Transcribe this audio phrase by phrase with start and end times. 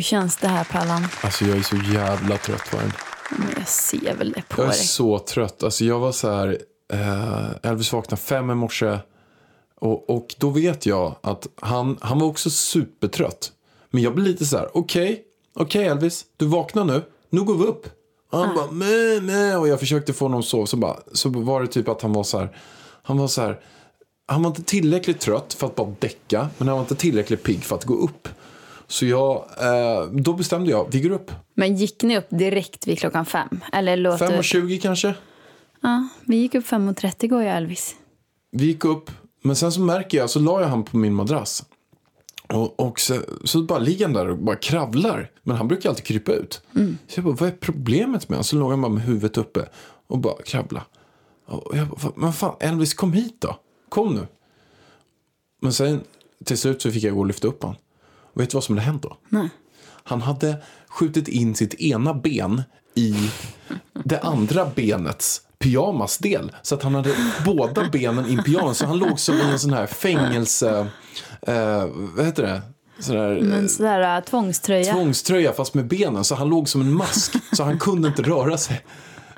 [0.00, 1.06] Hur känns det här Pallan?
[1.22, 2.92] Alltså jag är så jävla trött Vargen.
[3.30, 4.78] Men jag ser väl det på Jag är dig.
[4.80, 5.62] så trött.
[5.62, 6.58] Alltså jag var så här,
[6.92, 8.98] eh, Elvis vaknade fem i morse.
[9.80, 13.52] Och, och då vet jag att han, han var också supertrött.
[13.90, 15.22] Men jag blir lite så här, okej,
[15.54, 17.86] okej Elvis, du vaknar nu, nu går vi upp.
[18.32, 19.56] Och han bara, meh, meh.
[19.60, 22.12] Och jag försökte få honom att sova, så, bara, så var det typ att han
[22.12, 22.56] var så här,
[23.02, 23.60] han var så här,
[24.26, 27.64] han var inte tillräckligt trött för att bara däcka, men han var inte tillräckligt pigg
[27.64, 28.28] för att gå upp.
[28.90, 31.30] Så jag, eh, då bestämde jag, vi går upp.
[31.54, 33.60] Men gick ni upp direkt vid klockan fem?
[33.72, 34.26] Eller låter...
[34.26, 35.14] 5.20 kanske?
[35.80, 37.96] Ja, vi gick upp 5.30 går jag Elvis.
[38.50, 39.10] Vi gick upp,
[39.42, 41.64] men sen så märker jag, så la jag han på min madrass.
[42.46, 45.30] Och, och så, så bara ligger han där och bara kravlar.
[45.42, 46.62] Men han brukar alltid krypa ut.
[47.08, 48.44] Så jag bara, vad är problemet med honom?
[48.44, 49.68] Så låg han bara med huvudet uppe
[50.06, 50.82] och bara kravla.
[51.46, 53.56] Och jag bara, men fan Elvis kom hit då.
[53.88, 54.26] Kom nu.
[55.62, 56.00] Men sen
[56.44, 57.76] till slut så fick jag gå och lyfta upp honom.
[58.34, 59.16] Och vet du vad som hade hänt då?
[59.28, 59.48] Nej.
[60.04, 60.56] Han hade
[60.88, 62.62] skjutit in sitt ena ben
[62.94, 63.30] i
[64.04, 66.52] det andra benets pyjamasdel.
[66.62, 67.14] Så att han hade
[67.44, 68.78] båda benen i en pyjamas.
[68.78, 70.86] Så han låg som i en sån här fängelse...
[71.42, 72.62] Eh, vad heter det?
[72.98, 74.92] Sån här, eh, Men sådär äh, tvångströja.
[74.92, 76.24] tvångströja fast med benen.
[76.24, 77.36] Så han låg som en mask.
[77.52, 78.84] Så han kunde inte röra sig.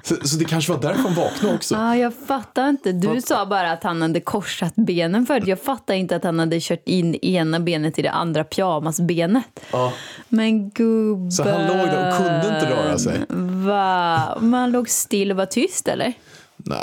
[0.03, 1.75] Så, så det kanske var därför han vaknade också.
[1.75, 2.93] Ja, jag fattar inte.
[2.93, 5.47] Du sa bara att han hade korsat benen förut.
[5.47, 9.61] Jag fattar inte att han hade kört in ena benet i det andra pyjamasbenet.
[9.73, 9.93] Ja.
[10.29, 11.33] Men gubben.
[11.33, 13.21] Så han låg där och kunde inte röra sig.
[13.67, 14.39] Va?
[14.41, 16.13] Men han låg still och var tyst eller?
[16.57, 16.79] Nej,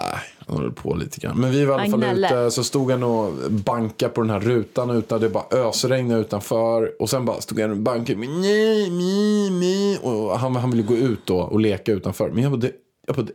[0.47, 1.37] han höll på lite grann.
[1.37, 4.39] Men vi var i alla fall ute, så stod han och bankade på den här
[4.39, 7.01] rutan utan det bara ösregnade utanför.
[7.01, 8.19] Och sen bara stod han och bankade.
[8.19, 9.97] Nej, mi, mi.
[10.01, 12.29] Och han, han ville gå ut då och leka utanför.
[12.29, 12.71] Men jag bara, det,
[13.09, 13.33] jag bara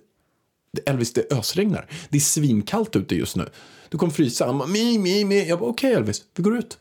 [0.87, 1.87] Elvis, det ösregnar.
[2.09, 3.49] Det är svinkallt ute just nu.
[3.89, 4.47] Du kommer frysa.
[4.47, 5.49] Han bara, mi, mi, mi.
[5.49, 6.79] Jag bara, okej Elvis, vi går ut.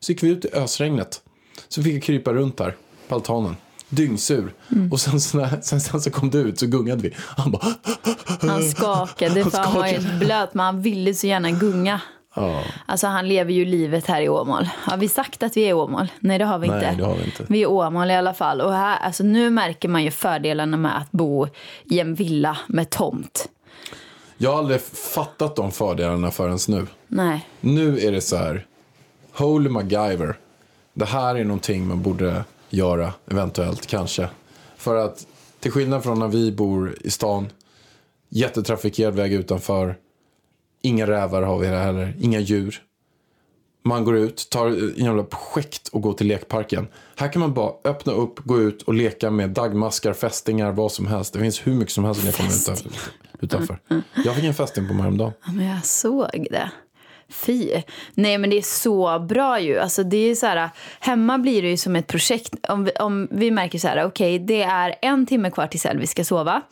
[0.00, 1.20] Så gick vi ut i ösregnet.
[1.68, 2.76] Så fick jag krypa runt där
[3.08, 3.56] på altanen.
[3.88, 4.54] Dyngsur.
[4.72, 4.92] Mm.
[4.92, 7.14] Och sen, sen, sen så kom det ut så gungade vi.
[7.16, 7.74] Han bara,
[8.40, 10.06] Han skakade Han för han var skakade.
[10.06, 12.00] helt blöt men han ville så gärna gunga.
[12.36, 12.62] Ja.
[12.86, 14.68] Alltså han lever ju livet här i Åmål.
[14.74, 16.06] Har vi sagt att vi är i Åmål?
[16.20, 17.02] Nej det har vi Nej, inte.
[17.02, 17.46] det har vi inte.
[17.48, 18.60] Vi är Åmål i alla fall.
[18.60, 21.48] Och här, alltså, nu märker man ju fördelarna med att bo
[21.84, 23.48] i en villa med tomt.
[24.38, 26.86] Jag har aldrig fattat de fördelarna förrän nu.
[27.08, 27.48] Nej.
[27.60, 28.66] Nu är det så här,
[29.32, 30.36] holy MacGyver.
[30.94, 34.28] Det här är någonting man borde göra, eventuellt, kanske.
[34.76, 35.26] För att
[35.60, 37.48] till skillnad från när vi bor i stan,
[38.28, 39.96] jättetrafikerad väg utanför,
[40.82, 42.82] inga rävar har vi här heller, inga djur.
[43.84, 46.86] Man går ut, tar en jävla projekt och går till lekparken.
[47.16, 51.06] Här kan man bara öppna upp, gå ut och leka med dagmaskar, fästingar, vad som
[51.06, 51.32] helst.
[51.32, 52.90] Det finns hur mycket som helst när jag kommer utanför.
[53.40, 53.78] utanför.
[54.24, 55.32] Jag fick en fästing på mig häromdagen.
[55.46, 56.70] Ja, men jag såg det.
[57.28, 57.82] Fy.
[58.14, 59.78] Nej men det är så bra ju.
[59.78, 60.70] Alltså det är så här,
[61.00, 62.54] hemma blir det ju som ett projekt.
[62.68, 66.10] Om vi, om vi märker så här, okej det är en timme kvar tills Elvis
[66.10, 66.62] ska sova.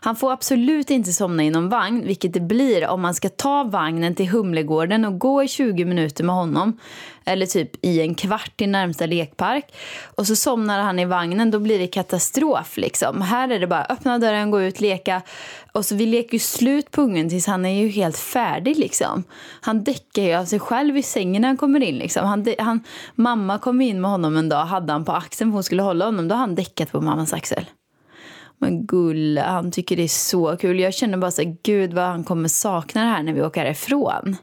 [0.00, 3.64] Han får absolut inte somna i någon vagn, vilket det blir om man ska ta
[3.64, 6.78] vagnen till Humlegården och gå i 20 minuter med honom.
[7.26, 9.74] Eller typ i en kvart till närmsta lekpark.
[10.14, 13.20] Och så somnar han i vagnen, då blir det katastrof liksom.
[13.20, 15.22] Här är det bara öppna dörren, gå ut, leka.
[15.72, 19.24] Och så vi leker ju slut på ungen tills han är ju helt färdig liksom.
[19.60, 22.26] Han däckar ju av sig själv i sängen när han kommer in liksom.
[22.26, 25.64] Han, han, mamma kom in med honom en dag, hade han på axeln för hon
[25.64, 26.28] skulle hålla honom.
[26.28, 27.64] Då har han däckat på mammas axel.
[28.58, 30.80] Men gulle, han tycker det är så kul.
[30.80, 33.60] Jag känner bara så här, gud vad han kommer sakna det här när vi åker
[33.60, 34.36] härifrån.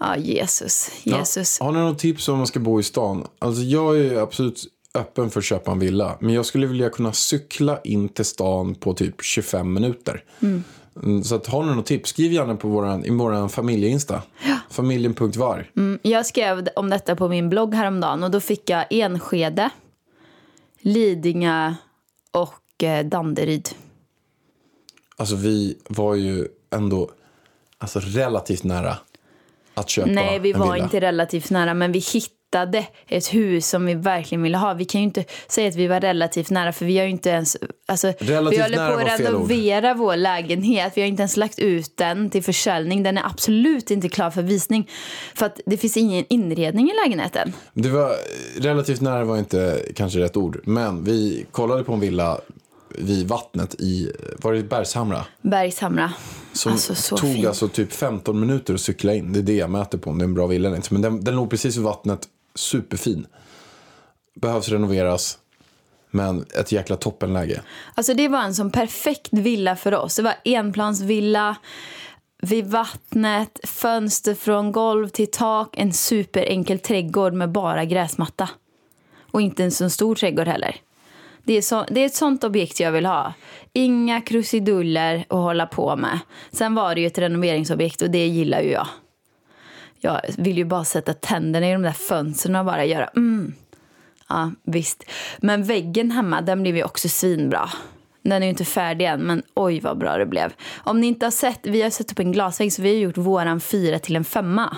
[0.00, 1.56] Ja, Jesus, Jesus.
[1.60, 3.26] Ja, har ni något tips om man ska bo i stan?
[3.38, 4.64] Alltså jag är absolut
[4.94, 6.16] öppen för att köpa en villa.
[6.20, 10.24] Men jag skulle vilja kunna cykla in till stan på typ 25 minuter.
[10.42, 14.22] Mm, Så att, har ni något tips, skriv gärna på våran, i vår familjeinsta.
[14.70, 15.70] Familjen.var.
[15.76, 19.70] Mm, jag skrev om detta på min blogg häromdagen och då fick jag Enskede,
[20.80, 21.74] Lidingö
[22.30, 23.68] och eh, Danderyd.
[25.16, 27.10] Alltså vi var ju ändå
[27.78, 28.96] alltså, relativt nära
[29.80, 30.84] att köpa Nej, vi var villa.
[30.84, 34.74] inte relativt nära, men vi hittade ett hus som vi verkligen ville ha.
[34.74, 37.30] Vi kan ju inte säga att vi var relativt nära för vi har ju inte
[37.30, 37.56] ens...
[37.88, 40.92] Alltså, Relativt vi håller på att renovera vår lägenhet.
[40.94, 43.02] Vi har inte ens lagt ut den till försäljning.
[43.02, 44.88] Den är absolut inte klar för visning.
[45.34, 47.52] För att det finns ingen inredning i lägenheten.
[47.72, 48.12] Det var
[48.60, 50.60] relativt nära var inte kanske rätt ord.
[50.64, 52.40] Men vi kollade på en villa
[52.98, 55.26] vid vattnet i, var det Bergshamra?
[55.42, 56.12] Bergshamra.
[56.52, 57.46] Som Alltså, så tog fin.
[57.46, 59.32] alltså typ 15 minuter att cykla in.
[59.32, 60.94] Det är det jag mäter på om det är en bra villa eller inte.
[60.94, 63.26] Men den, den låg precis vid vattnet, superfin.
[64.40, 65.38] Behövs renoveras.
[66.10, 67.62] Men ett jäkla toppenläge.
[67.94, 70.16] Alltså det var en sån perfekt villa för oss.
[70.16, 71.56] Det var enplansvilla
[72.42, 78.48] vid vattnet, fönster från golv till tak, en superenkel trädgård med bara gräsmatta.
[79.30, 80.76] Och inte en så stor trädgård heller.
[81.44, 83.32] Det är, så, det är ett sånt objekt jag vill ha.
[83.72, 86.18] Inga krusiduller att hålla på med.
[86.52, 88.86] Sen var det ju ett renoveringsobjekt och det gillar ju jag.
[90.00, 93.54] Jag vill ju bara sätta tänderna i de där fönstren och bara göra mm.
[94.28, 95.04] Ja, visst.
[95.38, 97.70] Men väggen hemma, den blev ju också svinbra.
[98.22, 100.52] Den är ju inte färdig än, men oj vad bra det blev.
[100.76, 103.16] Om ni inte har sett, vi har satt upp en glasvägg så vi har gjort
[103.16, 104.76] våran fyra till en femma.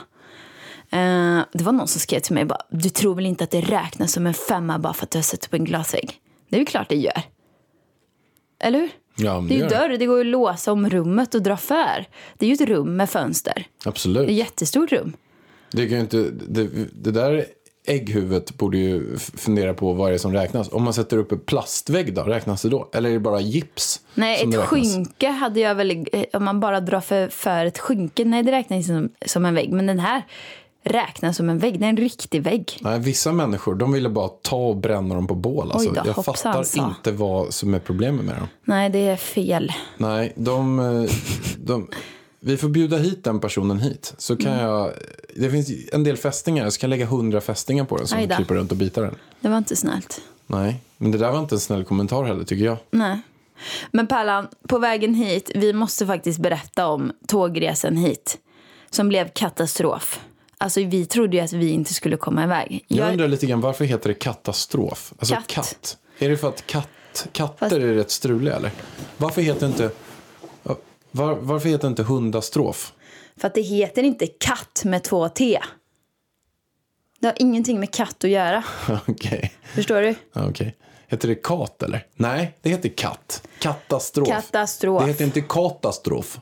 [0.90, 3.60] Eh, det var någon som skrev till mig bara, du tror väl inte att det
[3.60, 6.21] räknas som en femma bara för att du har satt upp en glasvägg?
[6.52, 7.22] Det är ju klart det gör.
[8.60, 8.90] Eller hur?
[9.16, 12.04] Ja, Det är ju dörr, det går ju att låsa om rummet och dra för.
[12.38, 13.66] Det är ju ett rum med fönster.
[13.84, 14.26] Absolut.
[14.26, 15.12] Det är ett jättestort rum.
[15.70, 17.44] Det, kan ju inte, det, det där
[17.86, 20.72] ägghuvudet borde ju fundera på vad det är som räknas.
[20.72, 22.90] Om man sätter upp en plastvägg då, räknas det då?
[22.94, 24.00] Eller är det bara gips?
[24.14, 26.06] Nej, ett skynke hade jag väl...
[26.12, 29.54] eh, Om man bara drar för, för ett skynke, nej det räknas som, som en
[29.54, 29.72] vägg.
[29.72, 30.22] Men den här
[30.84, 31.80] räknas som en vägg.
[31.80, 32.78] Det är en riktig vägg.
[32.80, 35.72] Nej, vissa människor de ville bara ta och bränna dem på bål.
[35.72, 36.88] Alltså, Oj då, jag fattar sa.
[36.88, 38.48] inte vad som är problemet med dem.
[38.64, 39.72] Nej, det är fel.
[39.96, 41.10] Nej, de, eh,
[41.58, 41.88] de,
[42.40, 44.14] vi får bjuda hit den personen hit.
[44.18, 44.64] Så kan Mm.
[44.64, 44.90] jag,
[45.36, 48.34] det finns en del fästingar, så kan jag lägga hundra fästingar på den då.
[48.36, 49.14] klipper runt och bitar den.
[49.40, 50.20] Det var inte snällt.
[50.46, 52.76] Nej, men det där var inte en snäll kommentar heller tycker jag.
[52.90, 53.18] Nej.
[53.90, 58.38] Men Pärlan, på vägen hit, vi måste faktiskt berätta om tågresan hit.
[58.90, 60.20] Som blev katastrof.
[60.62, 62.84] Alltså vi trodde ju att vi inte skulle komma iväg.
[62.88, 65.12] Jag, Jag- undrar lite grann varför heter det katastrof?
[65.18, 65.46] Alltså Katt.
[65.46, 65.96] katt.
[66.18, 68.70] Är det för att katt, katter Fast- är rätt struliga eller?
[69.16, 69.90] Varför heter inte,
[71.10, 72.92] var, varför heter inte hundastrof?
[73.36, 75.58] För att det heter inte katt med två T.
[77.20, 78.64] Det har ingenting med katt att göra.
[79.08, 79.52] Okej.
[79.74, 80.14] Förstår du?
[80.34, 80.76] Okej.
[81.08, 82.06] Heter det kat eller?
[82.14, 83.48] Nej, det heter katt.
[83.58, 84.28] Katastrof.
[84.28, 85.02] Katastrof.
[85.02, 86.40] Det heter inte katastrof.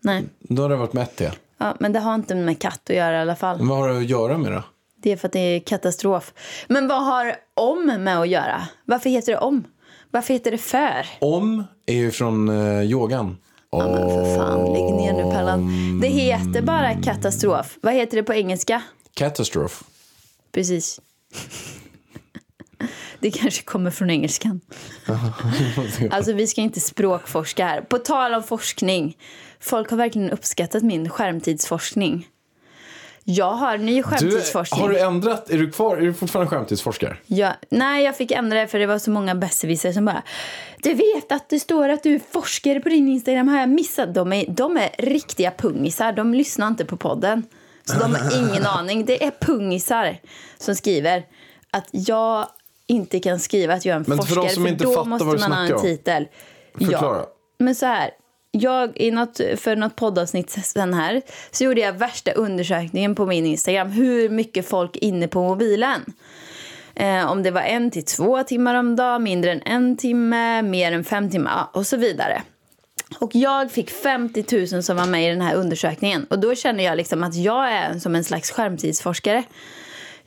[0.00, 0.24] Nej.
[0.38, 1.30] Då har det varit med ett T.
[1.62, 3.58] Ja, men det har inte med katt att göra i alla fall.
[3.58, 4.62] Men vad har det att göra med det?
[5.02, 6.32] Det är för att det är katastrof.
[6.68, 8.68] Men vad har om med att göra?
[8.84, 9.64] Varför heter det om?
[10.10, 11.06] Varför heter det för?
[11.18, 13.36] Om är ju från eh, yogan.
[13.70, 15.70] Ja, men för fan, lägg ner nu Pellan.
[16.00, 17.78] Det heter bara katastrof.
[17.82, 18.82] Vad heter det på engelska?
[19.14, 19.84] Catastrophe.
[20.52, 21.00] Precis.
[23.22, 24.60] Det kanske kommer från engelskan.
[26.10, 27.80] Alltså vi ska inte språkforska här.
[27.80, 29.16] På tal om forskning.
[29.60, 32.28] Folk har verkligen uppskattat min skärmtidsforskning.
[33.24, 34.80] Jag har ny Du, skärmtidsforskning.
[34.80, 35.50] har du ändrat?
[35.50, 35.96] Är du kvar?
[35.96, 37.16] Är du fortfarande skärmtidsforskare?
[37.26, 40.22] Ja, nej, jag fick ändra det för det var så många besserwissrar som bara
[40.82, 44.14] Du vet att det står att du är forskare på din Instagram, har jag missat?
[44.14, 47.42] De är, de är riktiga pungisar, de lyssnar inte på podden.
[47.84, 49.04] Så de har ingen aning.
[49.04, 50.16] Det är pungisar
[50.58, 51.22] som skriver
[51.70, 52.46] att jag
[52.86, 55.24] inte kan skriva att jag är en Men för de forskare, som inte då måste
[55.24, 56.28] man ha en titel.
[56.78, 57.16] Förklara.
[57.16, 57.26] Ja,
[57.58, 58.10] men så här.
[58.54, 63.46] Jag, i något, för något poddavsnitt sen här så gjorde jag värsta undersökningen på min
[63.46, 63.90] Instagram.
[63.90, 66.00] Hur mycket folk är inne på mobilen.
[66.94, 70.92] Eh, om det var en till två timmar om dagen, mindre än en timme, mer
[70.92, 72.42] än fem timmar och så vidare.
[73.18, 76.26] Och jag fick 50 000 som var med i den här undersökningen.
[76.30, 79.44] Och då känner jag liksom att jag är som en slags skärmtidsforskare.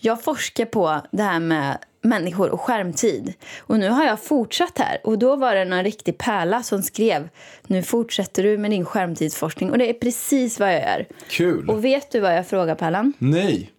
[0.06, 3.34] Jag forskar på det här med människor och skärmtid.
[3.60, 5.02] Och nu har jag fortsatt här.
[5.04, 7.30] Och då var det någon riktig pärla som skrev
[7.68, 9.72] Nu fortsätter du med din skärmtidsforskning.
[9.72, 11.06] Och det är precis vad jag gör.
[11.30, 11.70] Kul.
[11.70, 13.14] Och vet du vad jag frågar Pärlan?
[13.18, 13.72] Nej.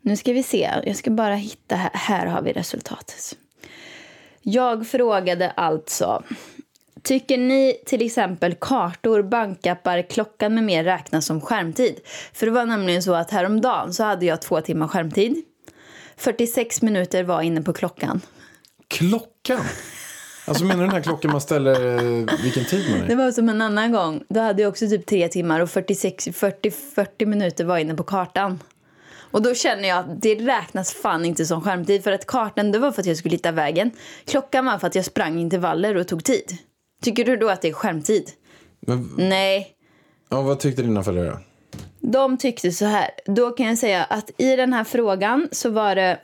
[0.00, 0.70] Nu ska vi se.
[0.84, 1.76] Jag ska bara hitta.
[1.76, 3.36] Här, här har vi resultatet.
[4.42, 6.22] Jag frågade alltså.
[7.02, 12.00] Tycker ni till exempel kartor, bankappar, klockan med mer räknas som skärmtid?
[12.32, 15.42] För det var nämligen så att häromdagen så hade jag två timmar skärmtid.
[16.16, 18.20] 46 minuter var inne på klockan.
[18.88, 19.60] Klockan?
[20.46, 23.16] Alltså menar du den här klockan man ställer eh, vilken tid man Det är?
[23.16, 24.24] var som en annan gång.
[24.28, 28.02] Då hade jag också typ tre timmar och 46, 40, 40 minuter var inne på
[28.02, 28.62] kartan.
[29.32, 32.04] Och då känner jag att det räknas fan inte som skärmtid.
[32.04, 33.90] För att kartan det var för att jag skulle hitta vägen.
[34.24, 36.56] Klockan var för att jag sprang intervaller och tog tid.
[37.02, 38.30] Tycker du då att det är skärmtid?
[38.80, 39.68] Men, Nej.
[40.28, 41.46] ja, vad tyckte dina föräldrar?
[42.00, 43.10] De tyckte så här.
[43.26, 46.18] Då kan jag säga att i den här frågan så var det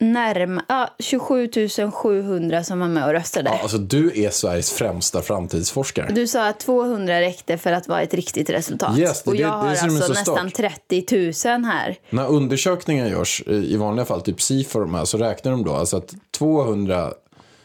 [0.00, 1.48] närm ja, 27
[1.92, 3.50] 700 som var med och röstade.
[3.50, 6.12] Ja, alltså, du är Sveriges främsta framtidsforskare.
[6.12, 8.98] Du sa att 200 räckte för att vara ett riktigt resultat.
[8.98, 10.54] Yes, det- och jag det- det har alltså så nästan stört.
[10.88, 11.96] 30 000 här.
[12.10, 16.14] När undersökningar görs, eh, i vanliga fall, typ SIFO så räknar de då alltså att
[16.38, 17.12] 200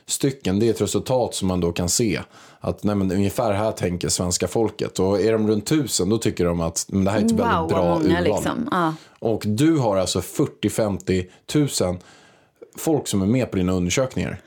[0.08, 2.22] stycken, det är ett resultat som man då kan se.
[2.60, 5.00] Att nej, men, ungefär här tänker svenska folket.
[5.00, 7.70] Och är de runt tusen, då tycker de att det här är ett Wow, väldigt
[7.70, 8.24] bra många urval.
[8.24, 8.68] liksom.
[8.72, 8.94] Ja.
[9.20, 11.98] Och du har alltså 40-50 tusen
[12.78, 14.42] folk som är med på dina undersökningar.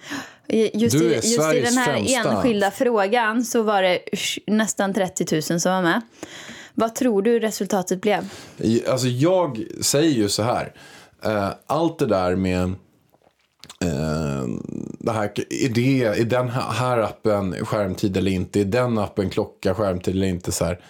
[0.74, 2.30] Just, Du i, är just i den här främsta.
[2.32, 3.98] enskilda frågan så var det
[4.46, 6.00] nästan 30 000 som var med.
[6.74, 8.28] Vad tror du resultatet blev?
[8.88, 10.72] Alltså jag säger ju så här.
[11.24, 12.70] Eh, allt det där med eh,
[13.84, 14.62] Ehm,
[14.98, 18.60] det här, är, det, är den här, appen skärmtid eller inte?
[18.60, 20.52] Är den appen klocka skärmtid eller inte?
[20.52, 20.80] Så här,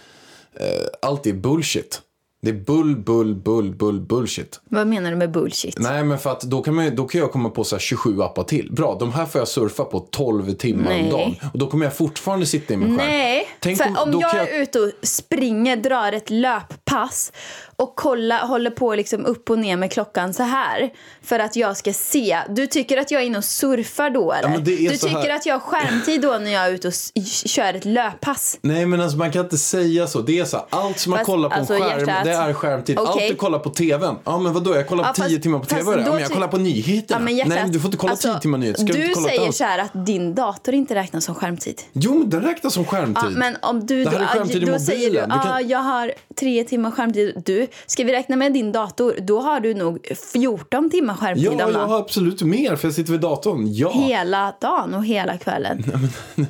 [0.54, 2.02] eh, allt är bullshit.
[2.40, 4.61] Det är bull, bull, bull, bull, bullshit.
[4.64, 5.78] Vad menar du med bullshit?
[5.78, 8.23] Nej, men för att då kan, man, då kan jag komma på så här 27
[8.23, 8.73] appar till.
[8.73, 11.04] Bra, de här får jag surfa på 12 timmar Nej.
[11.04, 11.35] om dagen.
[11.52, 13.09] Och då kommer jag fortfarande sitta i min skärm.
[13.09, 17.33] Nej, Tänk för om, då jag kan är ute och springer, drar ett löppass
[17.76, 20.90] och kolla, håller på liksom upp och ner med klockan så här
[21.23, 22.38] för att jag ska se.
[22.49, 24.49] Du tycker att jag är inne och surfar då eller?
[24.49, 26.95] men det är du tycker att jag har skärmtid då när jag är ute och
[27.25, 28.59] kör ett löppass?
[28.61, 30.21] Nej men alltså man kan inte säga så.
[30.21, 32.28] Det är så här, allt som man Fast, kollar på alltså, en skärm.
[32.29, 32.99] Det är skärmtid.
[32.99, 33.29] Allt Okej.
[33.31, 34.17] du kollar på tvn.
[34.25, 35.91] Ja men vadå, jag kollar på Ja, 10 fast- timmar på fast tv.
[36.01, 37.21] Ja, då men jag kollar på nyheterna.
[37.21, 38.85] men hjärtat, Nej du får inte kolla alltså, 10 timmar nyheter.
[38.85, 41.83] Ska du inte kolla säger så här att din dator inte räknas som skärmtid.
[41.93, 43.25] Jo men den räknas som skärmtid.
[43.25, 44.81] Ja, men om du, Det här är då- skärmtid i då mobilen.
[44.81, 47.43] säger du Du kan- ah, jag har tre timmar skärmtid.
[47.45, 49.99] Du, ska vi räkna med din dator, då har du nog
[50.33, 53.73] 14 timmar skärmtid Ja, jag har absolut mer för jag sitter vid datorn.
[53.73, 55.85] Ja, Hela dagen och hela kvällen.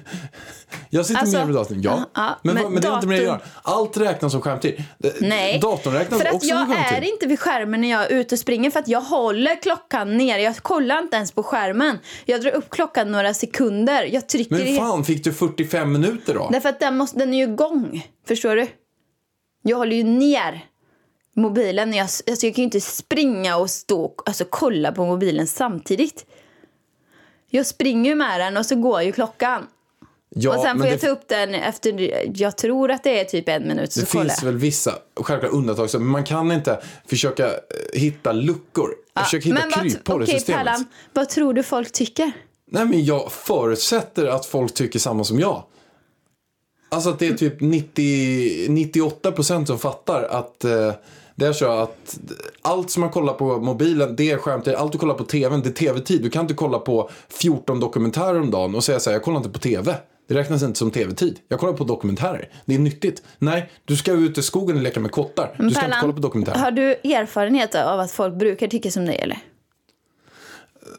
[0.91, 1.83] jag sitter Alltså, mer vid datorn.
[1.83, 3.79] Ja, ja, men, men men det har inte med det att datorn- göra.
[3.81, 4.85] Allt räknas som skärmtid.
[5.21, 8.35] Nej, Datorn räknas för att också jag är inte vid skärmen när jag är ute
[8.35, 10.39] och springer för att jag håller klockan ner.
[10.39, 11.99] Jag kollar inte ens på skärmen.
[12.25, 14.05] Jag drar upp klockan några sekunder.
[14.05, 14.77] Jag trycker Men i...
[14.77, 16.49] fan, fick du 45 minuter då?
[16.53, 18.07] Därför att den, måste, den är ju igång.
[18.29, 18.67] Förstår du?
[19.63, 20.65] Jag håller ju ner
[21.37, 21.93] mobilen.
[21.93, 26.27] Jag, alltså jag kan ju inte springa och stå och alltså, kolla på mobilen samtidigt.
[27.51, 29.67] Jag springer ju med den och så går ju klockan.
[30.31, 33.49] Ja, och sen får jag ta upp den efter, jag tror att det är typ
[33.49, 33.93] en minut.
[33.93, 37.53] Så Det kollar finns väl vissa självklart undantag, men man kan inte försöka eh,
[37.93, 38.91] hitta luckor.
[39.25, 40.65] Försöka hitta Men vad- kryphål i systemet.
[40.65, 42.33] Pallan, vad tror du folk tycker?
[42.71, 45.63] Nej, men jag förutsätter att folk tycker samma som jag.
[46.91, 50.93] Alltså att det är typ 90, 98 procent som fattar att eh,
[51.35, 52.19] det är så att
[52.63, 54.75] allt som man kollar på mobilen, det är skärmtid.
[54.75, 56.23] Allt du kollar på tvn, det är tv-tid.
[56.23, 59.37] Du kan inte kolla på 14 dokumentärer om dagen och säga så här, jag kollar
[59.39, 59.95] inte på tv.
[60.29, 61.39] Det räknas inte som tv-tid.
[61.49, 62.49] Jag kollar på dokumentärer.
[62.65, 63.23] Det är nyttigt.
[63.39, 65.47] Nej, du ska ut i skogen och leka med kottar.
[65.47, 66.59] Du ska inte Pallan, kolla på dokumentärer.
[66.59, 69.39] Har du erfarenhet av att folk brukar tycka som dig eller?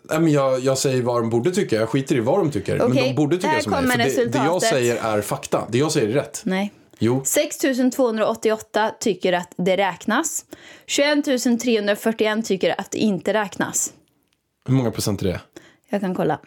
[0.03, 1.75] Nej, men jag, jag säger vad de borde tycka.
[1.75, 2.77] Jag skiter i vad de tycker.
[2.77, 4.09] Men Okej, de borde tycka som mig.
[4.09, 5.67] För det, det jag säger är fakta.
[5.69, 6.41] Det jag säger är rätt.
[6.45, 6.73] Nej.
[6.99, 7.21] Jo.
[7.25, 7.57] 6
[7.95, 10.45] 288 tycker att det räknas.
[10.85, 11.25] 21
[11.61, 13.93] 341 tycker att det inte räknas.
[14.65, 15.41] Hur många procent är det?
[15.89, 16.39] Jag kan kolla.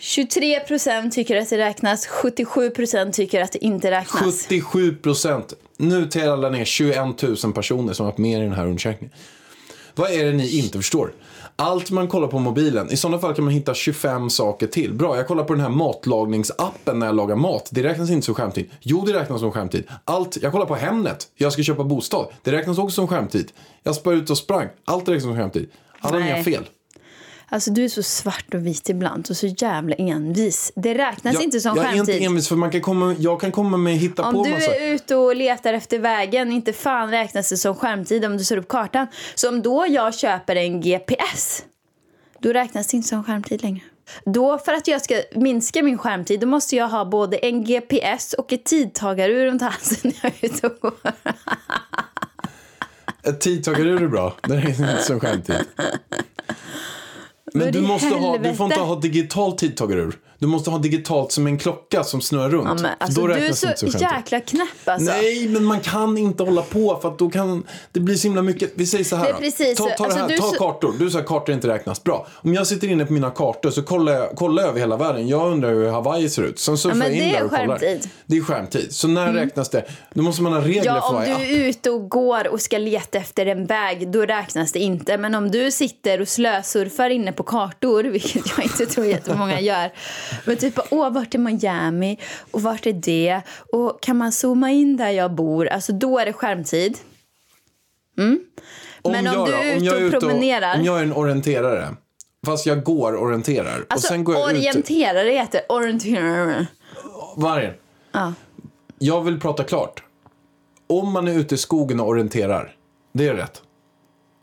[0.00, 2.06] 23 procent tycker att det räknas.
[2.06, 4.22] 77 procent tycker att det inte räknas.
[4.24, 5.54] 77 procent.
[5.76, 9.16] Nu tävlar ner 21 000 personer som har varit med i den här undersökningen.
[9.94, 11.12] Vad är det ni inte förstår?
[11.56, 14.94] Allt man kollar på mobilen, i sådana fall kan man hitta 25 saker till.
[14.94, 17.68] Bra, jag kollar på den här matlagningsappen när jag lagar mat.
[17.72, 18.70] Det räknas inte som skärmtid.
[18.80, 19.84] Jo, det räknas som skärmtid.
[20.04, 22.26] Allt, jag kollar på Hemnet, jag ska köpa bostad.
[22.42, 23.52] Det räknas också som skärmtid.
[23.82, 24.68] Jag spär ut och sprang.
[24.84, 25.70] Allt räknas som skärmtid.
[26.00, 26.64] Alla har fel.
[27.52, 30.72] Alltså du är så svart och vit ibland och så jävla envis.
[30.76, 32.26] Det räknas Jag, inte som jag är inte skärmtid.
[32.26, 34.74] envis för man kan komma, jag kan komma med hitta Om på du massa.
[34.74, 38.56] är ute och letar efter vägen, inte fan räknas det som skärmtid om du ser
[38.56, 39.06] upp kartan.
[39.34, 41.64] Så om då jag köper en GPS,
[42.38, 43.80] då räknas det inte som skärmtid längre.
[44.24, 48.32] Då, för att jag ska minska min skärmtid, då måste jag ha både en GPS
[48.32, 50.92] och ett tidtagarur runt halsen när jag är ute och går.
[53.22, 54.36] Ett tidtagarur är bra.
[54.42, 55.56] Det är inte som skärmtid.
[57.54, 60.18] Men du, måste ha, du får inte ha digitalt tidtagarur.
[60.40, 62.68] Du måste ha digitalt som en klocka som snurrar runt.
[62.68, 64.00] Ja, men, alltså, du är så skärmtid.
[64.00, 65.10] jäkla knäpp alltså.
[65.12, 68.42] Nej, men man kan inte hålla på för att då kan det blir så himla
[68.42, 68.72] mycket.
[68.74, 69.90] Vi säger så här precis Ta, så.
[69.96, 70.94] ta, Alltså, här, du ta så- kartor.
[70.98, 72.04] Du sa att kartor inte räknas.
[72.04, 72.26] Bra.
[72.32, 75.28] Om jag sitter inne på mina kartor så kollar jag, kollar över hela världen.
[75.28, 76.58] Jag undrar hur Hawaii ser ut.
[76.58, 77.66] Sen surfar men jag in det är där och kollar.
[77.78, 77.88] skärmtid.
[77.88, 78.08] Mm.
[78.26, 78.94] Det är skärmtid.
[78.94, 79.84] Så när räknas det?
[80.14, 81.40] Då måste man ha regler Ja, för om varje du app.
[81.42, 85.16] är ute och går och ska leta efter en väg, då räknas det inte.
[85.18, 89.92] Men om du sitter och slösurfar inne på kartor, vilket jag inte tror jättemånga gör,
[90.44, 92.18] Men typ, åh, vart är Miami?
[92.50, 93.40] Och vart är det?
[93.72, 95.66] Och kan man zooma in där jag bor?
[95.68, 96.98] Alltså, då är det skärmtid.
[98.16, 98.38] Men
[99.04, 101.88] om jag du är ute jag och promenerar- Om jag är en orienterare.
[102.46, 103.78] Fast jag går orienterar.
[103.80, 104.56] och Alltså, sen går jag ut.
[104.58, 106.66] orienterare heter orienterare.
[107.36, 107.74] Vargen.
[108.12, 108.32] Ja.
[108.98, 110.02] Jag vill prata klart.
[110.86, 112.74] Om man är ute i skogen och orienterar.
[113.12, 113.62] Det är rätt.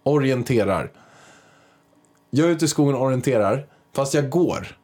[0.04, 0.92] Orienterar.
[2.30, 3.66] Jag är ute i skogen och orienterar.
[3.96, 4.78] Fast jag går.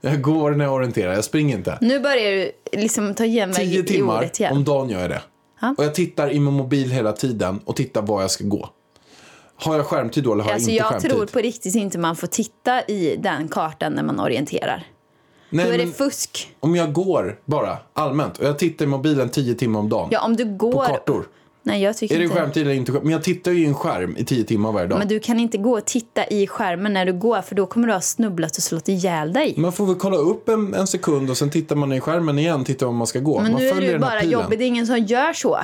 [0.00, 1.12] Jag går när jag orienterar.
[1.14, 1.78] Jag springer inte.
[1.80, 4.52] Nu börjar du liksom ta genväg Tio i timmar ordet igen.
[4.56, 5.22] om dagen gör jag det.
[5.60, 5.74] Ja.
[5.78, 8.68] Och jag tittar i min mobil hela tiden och tittar var jag ska gå.
[9.58, 11.10] Har jag skärmtid då eller har Alltså jag inte jag skärmtid?
[11.10, 14.86] tror på riktigt inte man får titta i den kartan när man orienterar.
[15.50, 16.48] Nej, Då är det fusk.
[16.60, 20.08] om jag går bara allmänt och jag tittar i mobilen tio timmar om dagen.
[20.12, 20.86] Ja, om du På går...
[20.86, 21.26] kartor.
[21.66, 22.36] Nej, jag tycker Är det inte...
[22.36, 22.92] skärmtid eller inte?
[22.92, 24.98] Men jag tittar ju i en skärm i tio timmar varje dag.
[24.98, 27.86] Men du kan inte gå och titta i skärmen när du går för då kommer
[27.86, 29.54] du ha snubblat och slått ihjäl dig.
[29.56, 32.64] Man får väl kolla upp en, en sekund och sen tittar man i skärmen igen,
[32.64, 33.40] tittar var man ska gå.
[33.40, 35.58] Men man nu är du bara jobbig, det är ingen som gör så.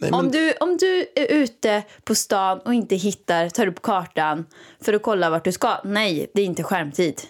[0.00, 3.82] Nej, Om, men, du, om du är ute på stan och inte hittar, tar upp
[3.82, 4.46] kartan
[4.80, 5.80] för att kolla vart du ska.
[5.84, 7.20] Nej, det är inte skärmtid.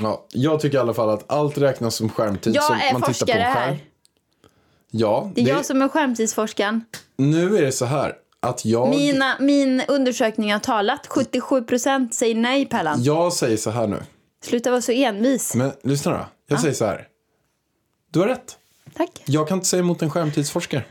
[0.00, 2.54] ja, jag tycker i alla fall att allt räknas som skärmtid.
[2.54, 3.68] Jag som är man tittar på forskare en skärm.
[3.68, 3.78] här.
[4.98, 6.84] Ja, Det är det, jag som är skärmtidsforskaren.
[7.16, 11.06] nu är det så här att jag, Mina, min undersökning har talat.
[11.08, 13.02] 77% säger nej, Pärlan.
[13.02, 14.02] jag säger så här nu.
[14.44, 15.54] Sluta vara så envis.
[15.54, 16.26] Men lyssna då.
[16.48, 17.06] Jag säger så här.
[18.12, 18.56] Du har rätt.
[18.96, 19.10] Tack.
[19.24, 20.84] Jag kan inte säga emot en skärmtidsforskare.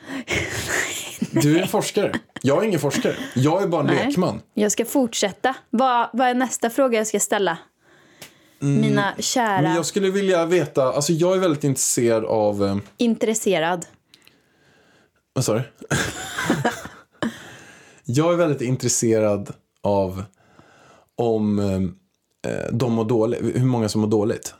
[1.32, 2.14] Du är en forskare.
[2.42, 3.16] Jag är ingen forskare.
[3.36, 4.06] Jag är bara en Nej.
[4.08, 4.42] lekman.
[4.54, 5.56] Jag ska fortsätta.
[5.70, 7.58] Vad, vad är nästa fråga jag ska ställa?
[8.60, 9.64] Mina kära, Mm.
[9.64, 13.86] Men jag skulle vilja veta, alltså jag är väldigt intresserad av, eh, intresserad.
[15.36, 15.62] Vad sa du?
[18.06, 20.24] jag är väldigt intresserad av
[21.16, 21.60] om
[22.46, 24.54] eh, de mår dåligt, hur många som mår dåligt.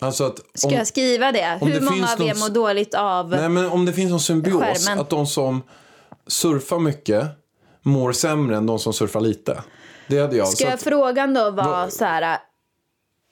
[0.00, 1.58] Alltså att Ska om, jag skriva det?
[1.60, 3.30] Hur det många av er mår dåligt av...
[3.30, 4.98] nej, men om det finns någon symbios, Skärmen.
[5.00, 5.62] att de som
[6.26, 7.26] surfar mycket
[7.82, 9.62] mår sämre än de som surfar lite.
[10.08, 10.48] Det hade jag.
[10.48, 12.38] Ska Så att, frågan då vara Vad- så här...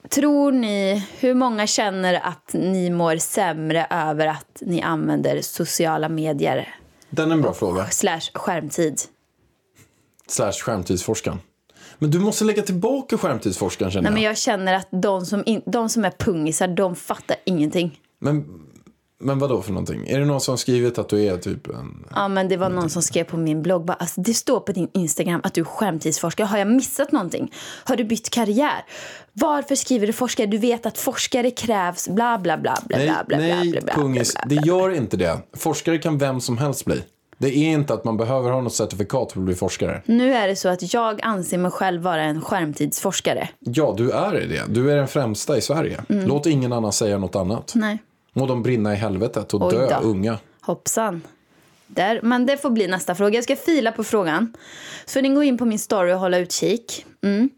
[0.09, 6.77] Tror ni, hur många känner att ni mår sämre över att ni använder sociala medier
[7.11, 7.87] den är en bra fråga.
[7.91, 9.01] slash skärmtid?
[10.27, 11.39] Slash skärmtidsforskaren.
[11.99, 14.31] Men du måste lägga tillbaka skärmtidsforskaren känner Nej, men jag.
[14.31, 18.01] jag känner att de som, in, de som är pungisar, de fattar ingenting.
[18.19, 18.45] Men,
[19.19, 20.09] men vad då för någonting?
[20.09, 22.07] Är det någon som skrivit att du är typ en...
[22.15, 23.85] Ja, men det var någon som skrev på min blogg.
[23.85, 26.47] Bara, alltså, det står på din Instagram att du är skärmtidsforskare.
[26.47, 27.53] Har jag missat någonting?
[27.85, 28.85] Har du bytt karriär?
[29.33, 30.47] Varför skriver du forskare?
[30.47, 33.95] Du vet att forskare krävs bla bla bla bla Nej, bla bla nej bla bla
[33.95, 34.33] pungis.
[34.35, 34.63] bla, Det bla.
[34.67, 35.39] gör inte det.
[35.57, 37.03] Forskare kan vem som helst bli.
[37.39, 40.03] Det är inte att man behöver ha något certifikat för att bli forskare.
[40.05, 43.49] Nu är det så att jag anser mig själv vara en skärmtidsforskare.
[43.59, 44.63] Ja, du är det.
[44.69, 46.01] Du är den främsta i Sverige.
[46.09, 46.27] Mm.
[46.27, 47.73] Låt ingen annan säga något annat.
[47.75, 47.99] Nej,
[48.33, 50.09] Må de brinna i helvetet och Oj dö då.
[50.09, 50.39] unga.
[50.61, 51.23] hoppsan.
[51.87, 53.35] Där, men det får bli nästa fråga.
[53.35, 54.55] Jag ska fila på frågan.
[55.07, 57.07] Så ni gå in på min story och hålla utkik.
[57.23, 57.51] Mm.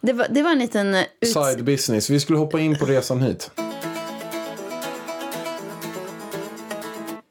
[0.00, 0.94] Det, var, det var en liten...
[0.94, 1.28] eh, Ut...
[1.32, 2.10] Side business.
[2.10, 3.50] Vi skulle hoppa in på resan hit.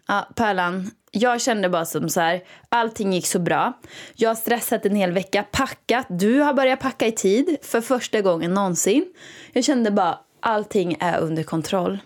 [0.07, 3.73] Ja, Pärlan, jag kände bara som så här, allting gick så bra.
[4.15, 6.05] Jag har stressat en hel vecka, packat.
[6.09, 9.05] Du har börjat packa i tid för första gången någonsin.
[9.53, 11.99] Jag kände bara, allting är under kontroll.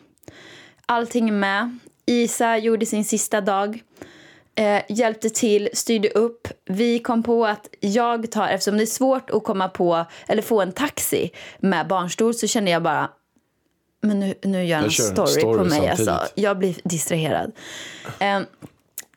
[0.86, 1.78] Allting är med.
[2.06, 3.84] Isa gjorde sin sista dag.
[4.56, 6.48] Eh, hjälpte till, styrde upp.
[6.66, 10.62] Vi kom på att jag tar, eftersom det är svårt att komma på eller få
[10.62, 13.10] en taxi med barnstol så kände jag bara
[14.02, 15.72] men nu, nu gör han en story, story på mig.
[15.72, 16.10] samtidigt.
[16.10, 16.34] Alltså.
[16.36, 17.52] Jag blir distraherad.
[18.20, 18.40] Eh,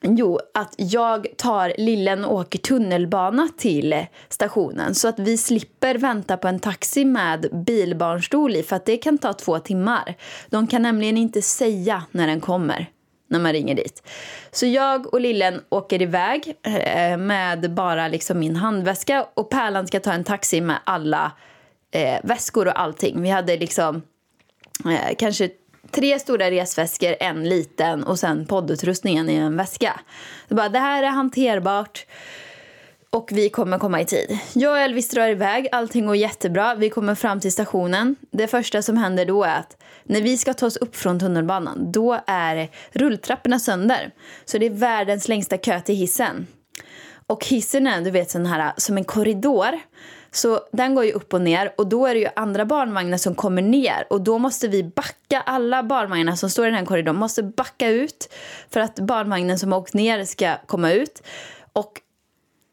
[0.03, 6.37] jo, att jag tar lillen och åker tunnelbana till stationen så att vi slipper vänta
[6.37, 10.15] på en taxi med bilbarnstol i för att det kan ta två timmar.
[10.51, 12.91] De kan nämligen inte säga när den kommer
[13.35, 14.03] när man ringer dit.
[14.51, 20.01] Så jag och lillen åker iväg eh, med bara liksom min handväska och Pärlan ska
[20.01, 21.33] ta en taxi med alla
[21.91, 23.23] eh, väskor och allting.
[23.23, 24.03] Vi hade liksom
[24.85, 25.51] eh, kanske
[25.91, 30.01] tre stora resväskor, en liten och sen poddutrustningen i en väska.
[30.49, 32.07] Så bara, det här är hanterbart
[33.15, 34.39] och vi kommer komma i tid.
[34.53, 36.75] Jag och Elvis drar iväg, allting går jättebra.
[36.75, 38.17] Vi kommer fram till stationen.
[38.31, 41.93] Det första som händer då är att när vi ska ta oss upp från tunnelbanan
[41.93, 44.11] då är rulltrapporna sönder.
[44.45, 46.47] Så det är världens längsta kö till hissen.
[47.27, 49.81] Och hissen är du vet sån här som en korridor.
[50.31, 53.35] Så den går ju upp och ner och då är det ju andra barnvagnar som
[53.35, 57.17] kommer ner och då måste vi backa, alla barnvagnar som står i den här korridoren
[57.17, 58.35] måste backa ut
[58.71, 61.23] för att barnvagnen som har åkt ner ska komma ut.
[61.73, 62.01] Och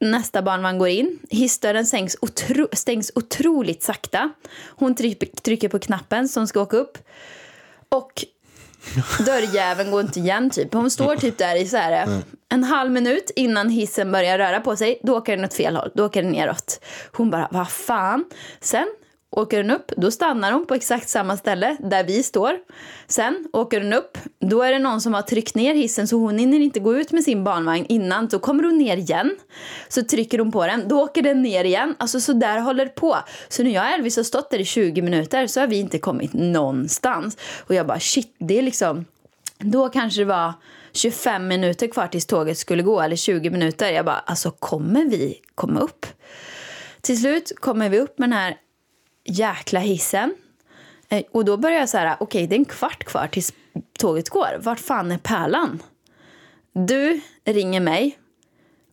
[0.01, 1.19] Nästa barnvagn går in.
[1.29, 4.31] Hissdörren stängs, otro, stängs otroligt sakta.
[4.67, 6.97] Hon trycker, på knappen som ska åka upp.
[7.89, 8.25] Och
[9.25, 10.73] dörrjäveln går inte igen typ.
[10.73, 14.75] Hon står typ där i så här, en halv minut innan hissen börjar röra på
[14.75, 14.99] sig.
[15.03, 15.91] Då åker den åt fel håll.
[15.95, 16.83] Då åker den neråt.
[17.11, 18.25] Hon bara, vad fan.
[18.59, 18.87] Sen
[19.31, 22.57] åker den upp, då stannar hon på exakt samma ställe där vi står.
[23.07, 26.37] Sen åker den upp, då är det någon som har tryckt ner hissen så hon
[26.37, 28.27] hinner inte gå ut med sin barnvagn innan.
[28.27, 29.37] Då kommer hon ner igen,
[29.89, 31.95] så trycker hon på den, då åker den ner igen.
[31.99, 33.17] Alltså så där håller det på.
[33.49, 35.99] Så när jag och Elvis har stått där i 20 minuter så har vi inte
[35.99, 37.37] kommit någonstans.
[37.59, 39.05] Och jag bara shit, det är liksom,
[39.59, 40.53] då kanske det var
[40.93, 43.91] 25 minuter kvar tills tåget skulle gå, eller 20 minuter.
[43.91, 46.05] Jag bara, alltså kommer vi komma upp?
[47.01, 48.57] Till slut kommer vi upp med den här
[49.23, 50.35] jäkla hissen.
[51.09, 53.53] Eh, och då börjar jag så här, okej det är en kvart kvar tills
[53.99, 54.59] tåget går.
[54.59, 55.83] Vart fan är pärlan?
[56.73, 58.17] Du ringer mig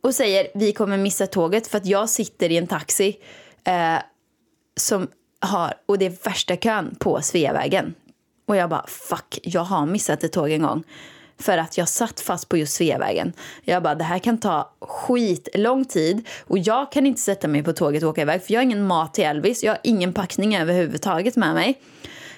[0.00, 3.18] och säger vi kommer missa tåget för att jag sitter i en taxi
[3.64, 3.98] eh,
[4.76, 5.08] som
[5.40, 7.94] har, och det är värsta kön på Sveavägen.
[8.46, 10.84] Och jag bara fuck, jag har missat ett tåg en gång.
[11.40, 13.32] För att jag satt fast på just Sveavägen.
[13.64, 16.28] Jag bara, det här kan ta skitlång tid.
[16.44, 18.42] Och jag kan inte sätta mig på tåget och åka iväg.
[18.42, 19.64] För jag har ingen mat till Elvis.
[19.64, 21.80] Jag har ingen packning överhuvudtaget med mig.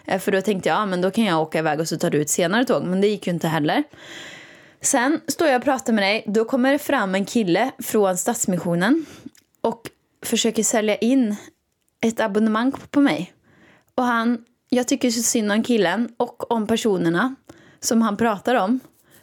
[0.04, 2.10] Eh, för då tänkte jag, ja, men då kan jag åka iväg och så tar
[2.10, 2.84] du ett senare tåg.
[2.84, 3.84] Men det gick ju inte heller.
[4.80, 6.24] Sen står jag och pratar med dig.
[6.26, 9.06] Då kommer det fram en kille från Stadsmissionen.
[9.60, 9.90] Och
[10.22, 11.36] försöker sälja in
[12.00, 13.32] ett abonnemang på mig.
[13.94, 17.34] Och han, jag tycker så synd om killen och om personerna
[17.80, 18.80] som han pratar om.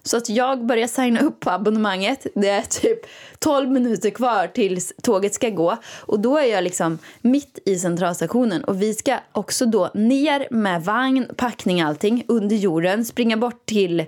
[0.07, 2.27] Så att jag börjar signa upp på abonnemanget.
[2.35, 2.99] Det är typ
[3.39, 5.77] 12 minuter kvar tills tåget ska gå.
[5.99, 8.63] Och då är jag liksom mitt i centralstationen.
[8.63, 13.05] Och vi ska också då ner med vagn, packning allting under jorden.
[13.05, 14.05] Springa bort till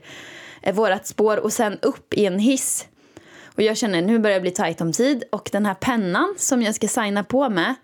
[0.62, 2.88] eh, vårat spår och sen upp i en hiss.
[3.46, 5.24] Och jag känner nu börjar det bli tajt om tid.
[5.32, 7.76] Och den här pennan som jag ska signa på med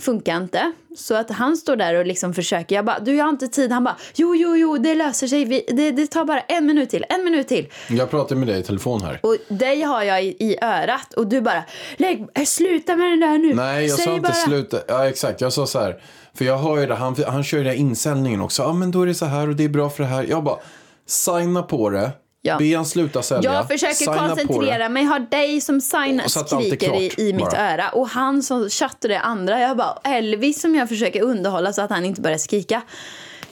[0.00, 0.72] funkar inte.
[0.96, 2.76] Så att han står där och liksom försöker.
[2.76, 3.72] Jag bara, du jag har inte tid.
[3.72, 5.44] Han bara, jo, jo, jo, det löser sig.
[5.44, 7.68] Vi, det, det tar bara en minut till, en minut till.
[7.88, 9.20] Jag pratar med dig i telefon här.
[9.22, 11.64] Och dig har jag i, i örat och du bara,
[11.96, 13.54] lägg, sluta med den där nu.
[13.54, 14.32] Nej, jag Säg sa inte bara.
[14.32, 14.78] sluta.
[14.88, 15.40] Ja, exakt.
[15.40, 16.00] Jag sa så här.
[16.34, 16.94] För jag hör ju det.
[16.94, 18.62] Han, han kör ju den här insäljningen också.
[18.62, 20.26] Ja, men då är det så här och det är bra för det här.
[20.30, 20.58] Jag bara,
[21.06, 22.10] signa på det.
[22.46, 22.58] Ja.
[22.58, 23.52] Be han sluta sälja.
[23.52, 27.72] Jag försöker signa koncentrera mig, har dig som signar, skriker i, i mitt bara.
[27.72, 27.88] öra.
[27.88, 29.60] Och han som chattar det andra.
[29.60, 32.82] Jag bara, Elvis som jag försöker underhålla så att han inte börjar skrika.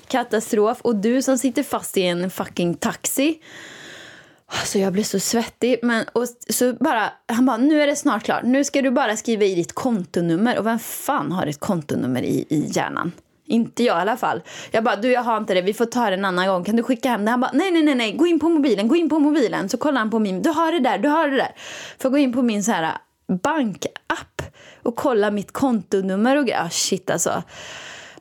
[0.09, 0.81] Katastrof.
[0.83, 3.39] Och du som sitter fast i en fucking taxi.
[4.47, 5.79] Alltså jag blir så svettig.
[5.83, 8.43] Men, och så bara, han bara, nu är det snart klart.
[8.45, 10.59] Nu ska du bara skriva i ditt kontonummer.
[10.59, 13.13] Och vem fan har ett kontonummer i, i hjärnan?
[13.47, 14.43] Inte jag i alla fall.
[14.71, 16.65] Jag bara, du jag har inte det, vi får ta det en annan gång.
[16.65, 17.31] Kan du skicka hem det?
[17.31, 19.69] Han bara, nej, nej, nej, nej, gå in på mobilen, gå in på mobilen.
[19.69, 21.55] Så kollar han på min, du har det där, du har det där.
[21.99, 24.43] Får gå in på min så här äh, bankapp
[24.83, 26.65] och kolla mitt kontonummer och grejer.
[26.65, 27.43] Ah, shit alltså.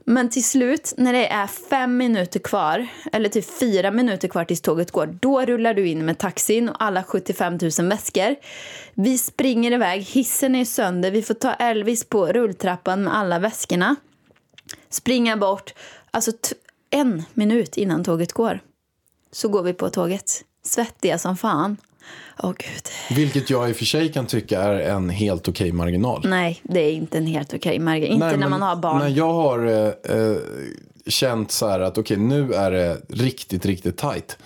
[0.06, 4.62] Men till slut, när det är fem minuter kvar, eller typ fyra minuter kvar tills
[4.62, 8.36] tåget går, då rullar du in med taxin och alla 75 000 väskor.
[8.94, 13.96] Vi springer iväg, hissen är sönder, vi får ta Elvis på rulltrappan med alla väskorna.
[14.92, 15.74] Springa bort,
[16.12, 16.32] alltså
[16.90, 18.60] en minut innan tåget går.
[19.32, 20.44] Så går vi på tåget.
[20.64, 21.78] Svettiga som fan.
[22.44, 23.18] Åh gud.
[23.18, 26.22] Vilket jag i och för sig kan tycka är en helt okej marginal.
[26.26, 28.14] Nej, det är inte en helt okej marginal.
[28.14, 29.00] Inte Nej, när man har barn.
[29.00, 30.38] När jag har eh, eh,
[31.08, 34.38] känt så här att okej nu är det riktigt, riktigt tajt.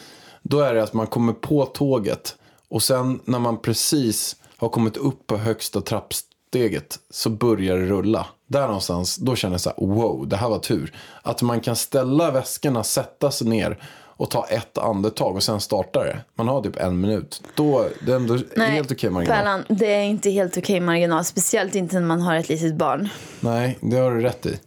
[0.42, 2.36] Då är det att man kommer på tåget
[2.70, 8.28] och sen när man precis har kommit upp på högsta trappsteget så börjar det rulla.
[8.48, 10.94] Där någonstans, då känner jag så här, wow, det här var tur.
[11.22, 13.78] Att man kan ställa väskorna, sätta sig ner
[14.18, 16.18] och ta ett andetag och sen starta det.
[16.36, 17.44] Man har typ en minut.
[17.56, 19.38] Då, det är ändå helt okej marginal.
[19.38, 21.26] Pärlan, det är inte helt okej marginal.
[21.26, 23.10] Speciellt inte när man har ett litet barn.
[23.40, 24.60] Nej, det har du rätt i.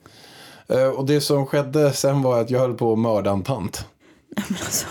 [0.68, 3.84] Eh, Och det som skedde sen var att jag höll på att mörda en tant.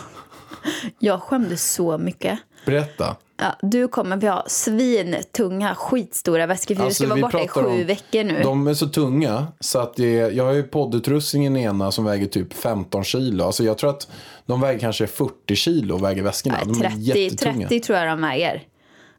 [1.00, 2.40] Jag skämdes så mycket.
[2.72, 3.16] Berätta.
[3.40, 6.76] Ja, du kommer vi ha svintunga, skitstora väskor.
[6.76, 8.40] För Alltså, du ska vara borta i sju om- veckor nu.
[8.44, 12.06] De är så tunga så att det är, jag har ju poddutrustningen i ena som
[12.06, 13.44] väger typ 15 kilo.
[13.46, 14.08] Alltså jag tror att
[14.46, 16.58] de väger kanske 40 kilo väger väskorna.
[16.64, 17.68] de är Nej, 30, jättetunga.
[17.68, 18.64] 30 tror jag de väger.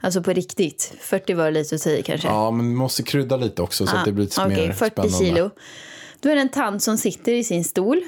[0.01, 0.93] Alltså på riktigt.
[1.01, 2.29] 40 var lite att säga kanske.
[2.29, 4.91] Ja, men vi måste krydda lite också så att det blir lite Okej, mer 40
[4.91, 5.19] spännande.
[5.19, 5.51] kilo.
[6.21, 8.01] Då är det en tant som sitter i sin stol.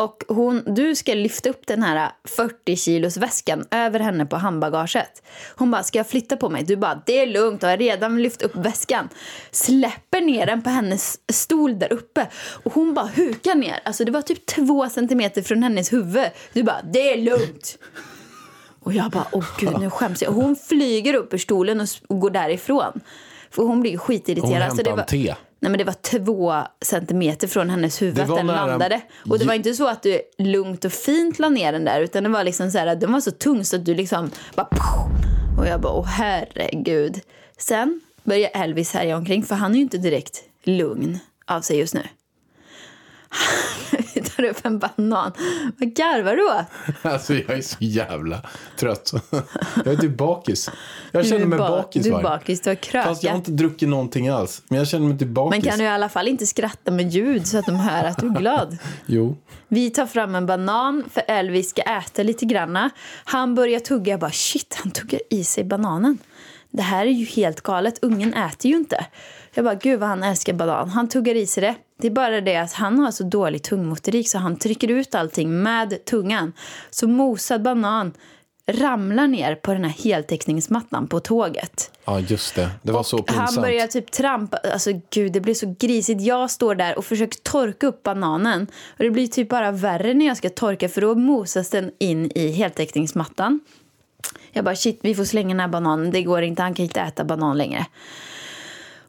[0.00, 5.22] Och hon, du ska lyfta upp den här 40 kilos väskan över henne på handbagaget.
[5.56, 6.64] Hon bara, ska jag flytta på mig?
[6.64, 9.08] Du bara, det är lugnt och har redan lyft upp väskan.
[9.50, 12.26] Släpper ner den på hennes stol där uppe.
[12.64, 13.80] Och hon bara hukar ner.
[13.84, 16.26] Alltså det var typ två centimeter från hennes huvud.
[16.52, 17.78] Du bara, det är lugnt.
[18.80, 20.36] Och jag bara, åh gud, nu skäms jag.
[20.36, 23.00] Och hon flyger upp ur stolen och, går därifrån.
[23.50, 24.52] För hon blir Hon skitirriterad.
[24.52, 25.34] Så hämtade det var, en te.
[25.60, 29.00] Nej men det var två centimeter från hennes huvud att den nära- landade.
[29.30, 32.22] Och det var inte så att du lugnt och fint la ner den där utan
[32.22, 34.68] det var liksom så här, den var så tung så att du liksom bara!
[35.58, 37.20] Och jag bara, åh herregud.
[37.58, 41.94] Sen börjar Elvis härja omkring för han är ju inte direkt lugn av sig just
[41.94, 42.02] nu.
[44.14, 45.32] Vi tar upp en banan.
[45.78, 47.12] Vad garvar du åt?
[47.12, 48.42] Alltså jag är så jävla
[48.78, 49.12] trött.
[49.84, 50.70] Jag är typ bakis.
[51.12, 53.36] Jag känner mig ba- bakis Du är bakis, du har Fast jag har krökat.
[53.36, 54.62] inte druckit någonting alls.
[54.68, 55.50] Men jag känner mig typ bakis.
[55.62, 58.18] Men kan du i alla fall inte skratta med ljud så att de hör att
[58.18, 58.78] du är glad?
[59.06, 59.36] Jo.
[59.68, 62.90] Vi tar fram en banan för Elvis ska äta lite granna.
[63.24, 64.10] Han börjar tugga.
[64.10, 66.18] Jag bara shit, han tuggar i sig bananen.
[66.70, 67.98] Det här är ju helt galet.
[68.02, 69.06] Ungen äter ju inte.
[69.56, 70.88] Jag bara gud vad han älskar banan.
[70.88, 71.74] Han tuggar i sig det.
[72.00, 75.62] Det är bara det att han har så dålig tungmotorik så han trycker ut allting
[75.62, 76.52] med tungan.
[76.90, 78.12] Så mosad banan
[78.66, 81.90] ramlar ner på den här heltäckningsmattan på tåget.
[82.04, 82.70] Ja, just det.
[82.82, 83.50] Det var så pinsamt.
[83.50, 86.20] Han börjar typ trampa, alltså gud det blir så grisigt.
[86.20, 88.66] Jag står där och försöker torka upp bananen.
[88.98, 92.32] Och det blir typ bara värre när jag ska torka för då mosas den in
[92.34, 93.60] i heltäckningsmattan.
[94.52, 97.00] Jag bara shit vi får slänga den här bananen, det går inte, han kan inte
[97.00, 97.86] äta banan längre.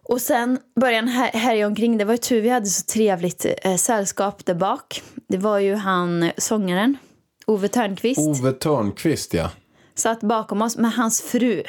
[0.09, 1.97] Och sen började han här- härja omkring.
[1.97, 5.01] Det var ju tur vi hade så trevligt eh, sällskap där bak.
[5.27, 6.97] Det var ju han, sångaren,
[7.45, 8.19] Ove Törnqvist.
[8.19, 9.51] Ove Törnqvist, ja.
[9.95, 11.63] satt bakom oss med hans fru.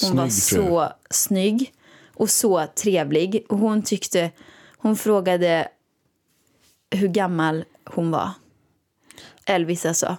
[0.00, 0.66] Hon Snygg var fru.
[0.68, 1.72] så snygg
[2.14, 3.46] och så trevlig.
[3.48, 4.30] Och hon tyckte,
[4.76, 5.68] hon frågade
[6.90, 8.30] hur gammal hon var.
[9.46, 10.16] Elvis alltså.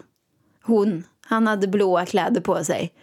[0.64, 2.94] Hon, han hade blåa kläder på sig.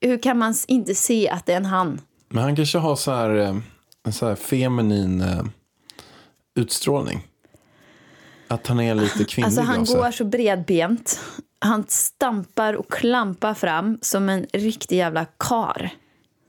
[0.00, 2.00] Hur kan man inte se att det är en han?
[2.28, 3.56] Men han kanske har så här, eh,
[4.06, 5.42] en så här feminin eh,
[6.54, 7.26] utstrålning.
[8.48, 11.20] Att han är lite kvinnlig Alltså han går så bredbent.
[11.58, 15.90] Han stampar och klampar fram som en riktig jävla kar.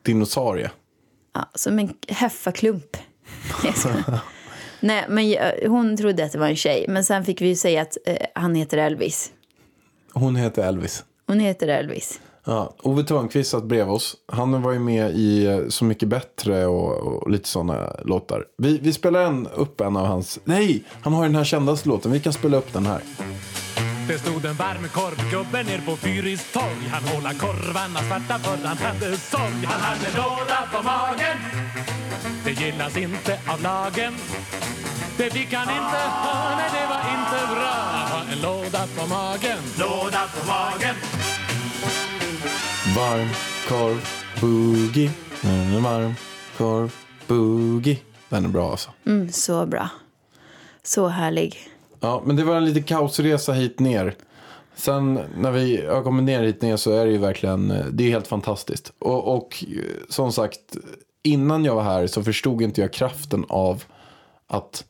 [0.02, 0.72] Dinosaurie.
[1.34, 2.98] Ja, som en heffaklump.
[4.80, 6.86] Nej, men jag- hon trodde att det var en tjej.
[6.90, 9.32] Men sen fick vi ju säga att eh, han heter Elvis.
[10.14, 11.04] Hon heter Elvis.
[11.28, 12.20] Hon heter Elvis.
[12.50, 14.16] Ja, Ove Törnqvist satt bredvid oss.
[14.32, 18.46] Han var ju med i eh, Så mycket bättre och, och lite sådana låtar.
[18.58, 20.40] Vi, vi spelar en, upp en av hans...
[20.44, 22.12] Nej, han har ju den här kändaste låten.
[22.12, 23.02] Vi kan spela upp den här.
[24.08, 26.90] Det stod en varm korvgubbe ner på Fyris torg.
[26.92, 29.66] Han håla korvarna svarta för han hade sorg.
[29.66, 31.38] Han hade låda på magen.
[32.46, 34.14] Det gillas inte av lagen.
[35.18, 36.02] Det fick han inte.
[36.24, 37.78] Ha, nej det var inte bra.
[37.98, 39.60] Att ha en låda på magen.
[39.80, 40.96] Låda på magen
[42.98, 43.28] Varm
[43.68, 44.08] korv
[44.42, 45.12] boogie.
[45.44, 46.14] En varm
[46.58, 46.94] korv
[47.28, 47.98] boogie.
[48.30, 48.90] Den är bra alltså.
[49.06, 49.90] Mm, så bra.
[50.84, 51.58] Så härlig.
[52.00, 54.16] Ja, men det var en liten kaosresa hit ner.
[54.76, 58.10] Sen när vi har kommit ner hit ner så är det ju verkligen, det är
[58.10, 58.94] helt fantastiskt.
[59.00, 59.66] Och, och
[60.10, 60.78] som sagt,
[61.24, 63.84] innan jag var här så förstod inte jag kraften av
[64.48, 64.86] att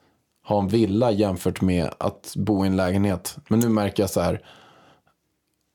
[0.46, 3.38] ha en villa jämfört med att bo i en lägenhet.
[3.50, 4.42] Men nu märker jag så här,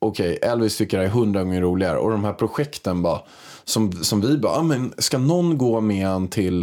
[0.03, 1.99] okej, Elvis tycker det är hundra gånger roligare.
[1.99, 3.21] Och de här projekten bara,
[3.65, 6.62] som, som vi bara, ah, men ska någon gå med en till,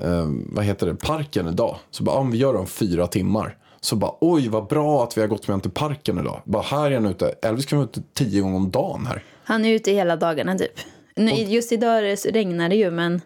[0.00, 1.76] eh, vad heter det, parken idag?
[1.90, 3.56] Så bara, ah, vi gör det om fyra timmar.
[3.80, 6.42] Så bara, oj vad bra att vi har gått med en till parken idag.
[6.44, 9.22] Bara här är han ute, Elvis kan vara ute tio gånger om dagen här.
[9.44, 10.80] Han är ute hela dagarna typ.
[11.16, 13.20] Nu, just idag regnar det ju men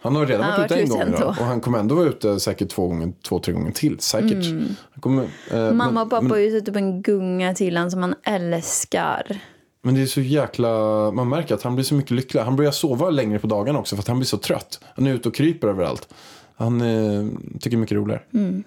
[0.00, 1.28] Han har redan Han varit ute en gång idag.
[1.28, 3.98] Och han kommer ändå vara ute säkert två, gånger, två tre gånger till.
[4.00, 4.44] Säkert.
[4.92, 5.76] Han kommer, eh, Mm.
[5.76, 8.14] mamma men, och pappa men, har ju satt upp en gunga till han som han
[8.24, 9.38] älskar.
[9.82, 10.68] men det är så jäkla,
[11.10, 12.44] man märker att han blir så mycket lyckligare.
[12.44, 14.80] Han börjar sova längre på dagarna också för att han blir så trött.
[14.96, 16.08] Han är ute och kryper överallt.
[16.56, 17.26] Han eh,
[17.60, 18.22] tycker det är mycket roligare.
[18.34, 18.64] Mm.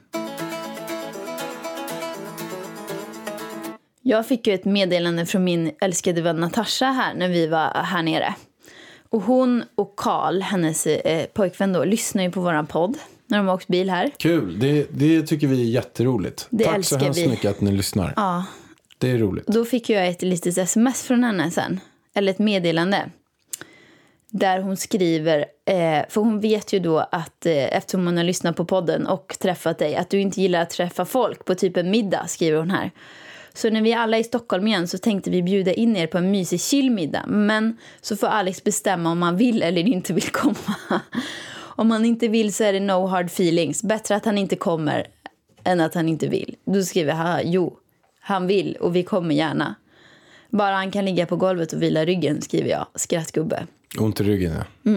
[4.01, 8.03] Jag fick ju ett meddelande från min älskade vän Natasha här när vi var här
[8.03, 8.35] nere.
[9.11, 12.97] Och hon och Karl, hennes eh, pojkvän då, lyssnar ju på våran podd
[13.27, 14.11] när de har åkt bil här.
[14.17, 16.47] Kul, det, det tycker vi är jätteroligt.
[16.49, 17.27] Det Tack så hemskt vi.
[17.27, 18.13] mycket att ni lyssnar.
[18.15, 18.45] Ja,
[18.97, 19.47] Det är roligt.
[19.47, 21.79] Då fick jag ett litet sms från henne sen.
[22.13, 23.09] Eller ett meddelande.
[24.29, 28.55] Där hon skriver, eh, för hon vet ju då att eh, eftersom hon har lyssnat
[28.55, 31.91] på podden och träffat dig, att du inte gillar att träffa folk på typ en
[31.91, 32.91] middag, skriver hon här.
[33.53, 36.17] Så när vi alla är i Stockholm igen så tänkte vi bjuda in er på
[36.17, 37.25] en mysig chillmiddag.
[37.27, 40.75] Men så får Alex bestämma om han vill eller inte vill komma.
[41.75, 43.83] Om han inte vill så är det no hard feelings.
[43.83, 45.07] Bättre att han inte kommer
[45.63, 46.55] än att han inte vill.
[46.65, 47.77] Då skriver han, jo,
[48.19, 49.75] han vill och vi kommer gärna.
[50.49, 52.87] Bara han kan ligga på golvet och vila ryggen, skriver jag.
[52.95, 53.67] Skrattgubbe.
[53.99, 54.91] Ont i ryggen, ja.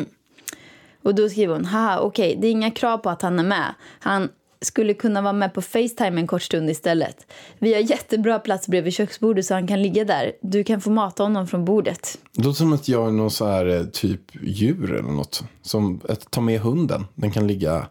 [1.03, 3.75] Och då skriver hon, haha okej, det är inga krav på att han är med.
[4.01, 4.29] Han
[4.61, 7.27] skulle kunna vara med på Facetime en kort stund istället.
[7.59, 10.33] Vi har jättebra plats bredvid köksbordet så han kan ligga där.
[10.41, 12.19] Du kan få mata honom från bordet.
[12.33, 15.45] Det låter som att jag är någon så här eh, typ djur eller något.
[15.63, 17.07] Som att ta med hunden.
[17.15, 17.87] Den kan ligga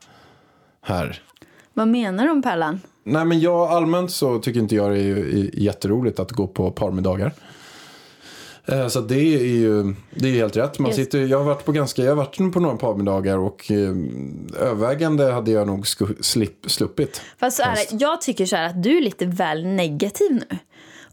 [0.81, 1.21] här.
[1.73, 2.81] Vad menar du om Pärlan?
[3.03, 6.71] Nej men jag allmänt så tycker inte jag det är är jätteroligt att gå på
[6.71, 7.33] parmiddagar.
[8.65, 10.79] Eh, Så det är ju det är helt rätt.
[10.79, 13.95] Man sitter, jag har varit på ganska, jag har varit på några parmiddagar och eh,
[14.59, 17.21] övervägande hade jag nog sku, slip, sluppit.
[17.39, 20.57] Fast så är det, jag tycker så här att du är lite väl negativ nu.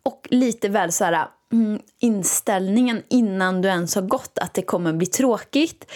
[0.03, 4.93] Och lite väl så här mm, inställningen innan du ens har gått att det kommer
[4.93, 5.87] bli tråkigt.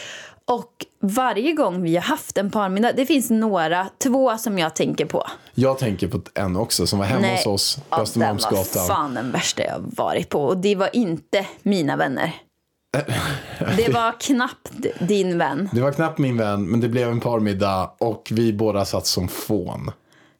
[0.46, 5.07] Och varje gång vi har haft en parmiddag, det finns några, två som jag tänker
[5.07, 5.26] på.
[5.54, 8.87] Jag tänker på en också som var hemma hos oss på ja, den var Östermalmsgatan.
[8.87, 10.44] fan den värsta jag varit på.
[10.44, 12.35] Och det var inte mina vänner.
[13.76, 15.68] Det var knappt din vän.
[15.72, 19.28] Det var knappt min vän, men det blev en parmiddag och vi båda satt som
[19.28, 19.90] fån.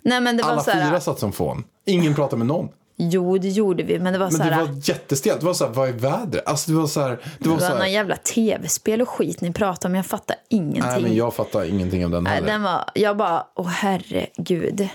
[0.03, 1.65] Nej men det var Alla så här, fyra satt som fån.
[1.87, 2.69] Ingen pratade med någon.
[2.97, 4.65] Jo, det gjorde vi, men det var Men så det här...
[4.67, 5.41] var jättestelt.
[5.41, 6.49] Det var så här, vad är vädret?
[6.49, 9.09] Alltså det var så här, det Det var var så någon här, jävla tv-spel och
[9.09, 9.95] skit ni pratade om.
[9.95, 10.83] Jag fattar ingenting.
[10.83, 12.49] nej men jag fattar ingenting av den Nej, heller.
[12.49, 14.89] den var, jag bara, åh herregud.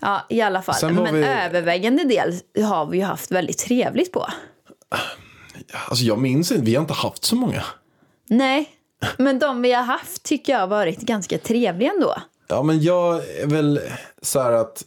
[0.00, 0.92] Ja, i alla fall.
[0.92, 4.26] Men vi- övervägande del har vi ju haft väldigt trevligt på.
[5.88, 7.62] Alltså jag minns inte, vi har inte haft så många.
[8.28, 8.68] Nej,
[9.18, 12.14] men de vi har haft tycker jag har varit ganska trevliga ändå.
[12.48, 13.80] Ja men jag är väl
[14.22, 14.82] så här att,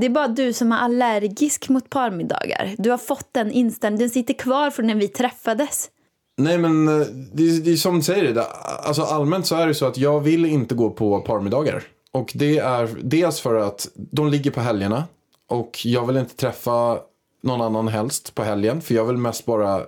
[0.00, 2.74] Det är bara du som är allergisk mot parmiddagar.
[2.78, 3.98] Du har fått den inställningen.
[4.00, 5.90] Den sitter kvar från när vi träffades.
[6.38, 9.66] nej men eh, det, är- det är som du säger det, alltså allmänt så är
[9.66, 11.82] det så att jag vill inte gå på parmiddagar.
[12.12, 15.04] Och det är dels för att de ligger på helgerna
[15.48, 16.98] och jag vill inte träffa
[17.42, 19.82] någon annan helst på helgen för jag vill mest bara eh,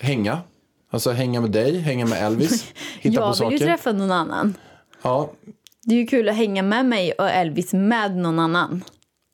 [0.00, 0.38] hänga.
[0.90, 2.64] Alltså hänga med dig, hänga med Elvis,
[3.00, 3.50] hitta jag på vill saker.
[3.52, 4.54] ju träffa någon annan.
[5.02, 5.30] Ja,
[5.82, 8.84] Det är ju kul att hänga med mig och Elvis med någon annan.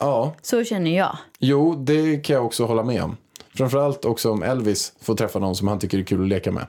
[0.05, 1.17] Ja, Så känner jag.
[1.39, 3.17] jo det kan jag också hålla med om.
[3.55, 6.67] Framförallt också om Elvis får träffa någon som han tycker är kul att leka med.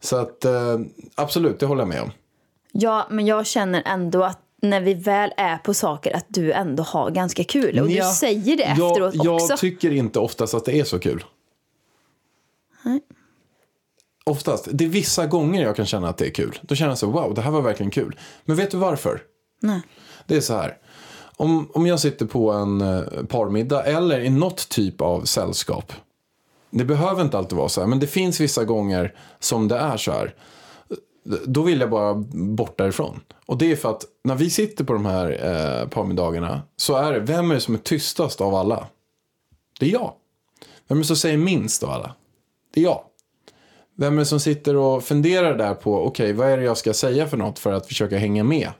[0.00, 0.78] Så att eh,
[1.14, 2.10] absolut, det håller jag med om.
[2.72, 6.82] Ja, men jag känner ändå att när vi väl är på saker att du ändå
[6.82, 7.78] har ganska kul.
[7.80, 9.56] Och Ja, du säger det jag, efteråt jag också.
[9.56, 11.24] tycker inte oftast att det är så kul.
[14.24, 14.68] Oftast.
[14.72, 16.58] Det är vissa gånger jag kan känna att det är kul.
[16.62, 18.18] Då känner jag så wow, det här var verkligen kul.
[18.44, 19.22] Men vet du varför?
[19.60, 19.80] Nej.
[20.26, 20.76] Det är så här.
[21.36, 25.92] Om, om jag sitter på en eh, parmiddag eller i något typ av sällskap.
[26.70, 29.96] Det behöver inte alltid vara så här, men det finns vissa gånger som det är
[29.96, 30.34] så här.
[31.46, 33.20] Då vill jag bara bort därifrån.
[33.46, 37.12] Och det är för att när vi sitter på de här eh, parmiddagarna så är
[37.12, 38.86] det, vem är det som är tystast av alla?
[39.80, 40.12] Det är jag.
[40.88, 42.14] Vem är det som säger minst av alla?
[42.74, 43.02] Det är jag.
[43.96, 46.94] Vem är det som sitter och funderar där på, okej, vad är det jag ska
[46.94, 48.70] säga för något för att försöka hänga med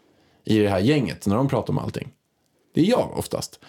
[0.45, 2.12] i det här gänget när de pratar om allting?
[2.74, 3.61] Det är jag oftast.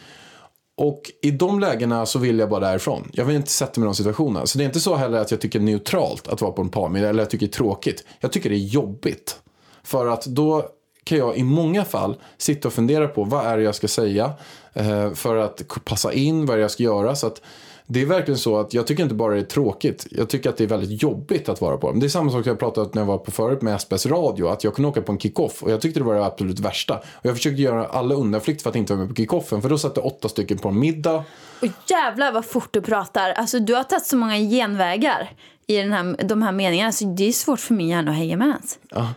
[0.78, 3.10] Och i de lägena så vill jag bara därifrån.
[3.14, 4.46] Jag vill inte sätta mig i de situationerna.
[4.46, 6.62] Så det är inte så heller att jag tycker det är neutralt att vara på
[6.62, 8.04] en parmiddag eller jag tycker det är tråkigt.
[8.20, 9.40] Jag tycker det är jobbigt.
[9.84, 10.70] För att då
[11.04, 14.34] kan jag i många fall sitta och fundera på vad är det jag ska säga
[14.74, 17.16] eh, för att passa in, vad är det jag ska göra.
[17.16, 17.42] Så att
[17.88, 20.58] det är verkligen så att jag tycker inte bara det är tråkigt, jag tycker att
[20.58, 22.00] det är väldigt jobbigt att vara på dem.
[22.00, 24.06] Det är samma sak som jag pratade om när jag var på förut med SBS
[24.06, 26.60] radio, att jag kunde åka på en kick-off och jag tyckte det var det absolut
[26.60, 26.98] värsta.
[26.98, 29.78] Och jag försökte göra alla undanflykt för att inte vara med på kick-offen, för då
[29.78, 31.24] satt det åtta stycken på en middag.
[31.62, 33.32] Och jävlar vad fort du pratar.
[33.32, 35.32] Alltså, du har tagit så många genvägar
[35.68, 36.92] i den här, de här meningarna.
[36.92, 38.80] Så det är svårt för min hjärna att hänga med ens.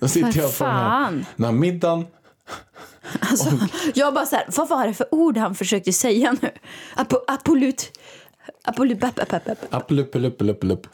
[0.00, 2.06] Då sitter jag på den här, den här middagen.
[3.20, 3.50] Alltså,
[3.94, 6.50] jag bara så här, vad var det för ord han försökte säga nu?
[6.94, 7.98] Apo, apolut...
[8.64, 9.02] Apolut...
[10.62, 10.86] Lupp.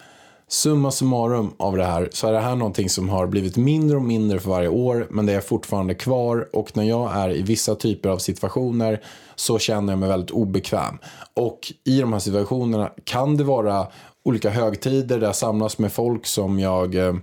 [0.48, 4.02] Summa summarum av det här så är det här någonting som har blivit mindre och
[4.02, 7.74] mindre för varje år men det är fortfarande kvar och när jag är i vissa
[7.74, 9.00] typer av situationer
[9.34, 10.98] så känner jag mig väldigt obekväm.
[11.34, 13.86] Och i de här situationerna kan det vara
[14.24, 17.14] olika högtider där jag samlas med folk som jag eh,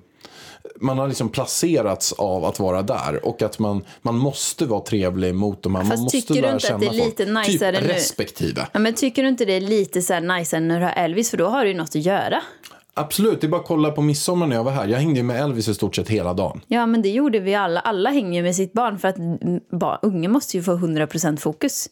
[0.80, 5.36] man har liksom placerats av att vara där och att man, man måste vara trevlig
[5.36, 5.72] mot dem.
[5.72, 7.34] Man Fast måste tycker du inte att det är lite folk.
[7.34, 7.94] najsare typ nu?
[7.94, 8.68] respektive.
[8.74, 11.30] Ja, men tycker du inte det är lite så här nice när du har Elvis?
[11.30, 12.42] För då har du ju något att göra.
[12.94, 14.88] Absolut, det är bara att kolla på midsommar när jag var här.
[14.88, 16.62] Jag hängde ju med Elvis i stort sett hela dagen.
[16.68, 17.80] Ja, men det gjorde vi alla.
[17.80, 21.38] Alla hänger ju med sitt barn för att mm, barn, unge måste ju få 100%
[21.38, 21.90] fokus.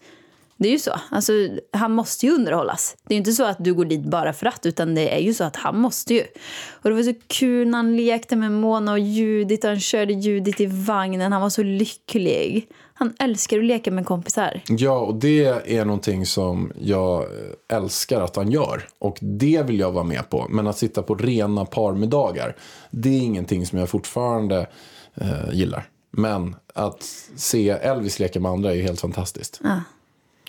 [0.59, 0.91] Det är ju så.
[1.11, 1.33] Alltså,
[1.73, 2.97] han måste ju underhållas.
[3.03, 5.19] Det är ju inte så att du går dit bara för att, utan det är
[5.19, 6.23] ju så att han måste ju.
[6.71, 10.13] Och det var så kul när han lekte med Mona och Judith och han körde
[10.13, 11.31] Judith i vagnen.
[11.31, 12.67] Han var så lycklig.
[12.93, 14.61] Han älskar att leka med kompisar.
[14.67, 17.25] Ja, och det är någonting som jag
[17.71, 18.87] älskar att han gör.
[18.99, 20.47] Och det vill jag vara med på.
[20.49, 22.55] Men att sitta på rena parmiddagar,
[22.91, 24.67] det är ingenting som jag fortfarande
[25.15, 25.89] eh, gillar.
[26.11, 27.03] Men att
[27.35, 29.59] se Elvis leka med andra är helt fantastiskt.
[29.63, 29.81] Ja.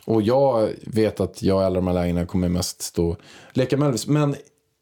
[0.04, 3.18] Och jag vet att jag i alla de här lägena kommer mest stå och
[3.52, 4.06] leka med Elvis.
[4.06, 4.34] Men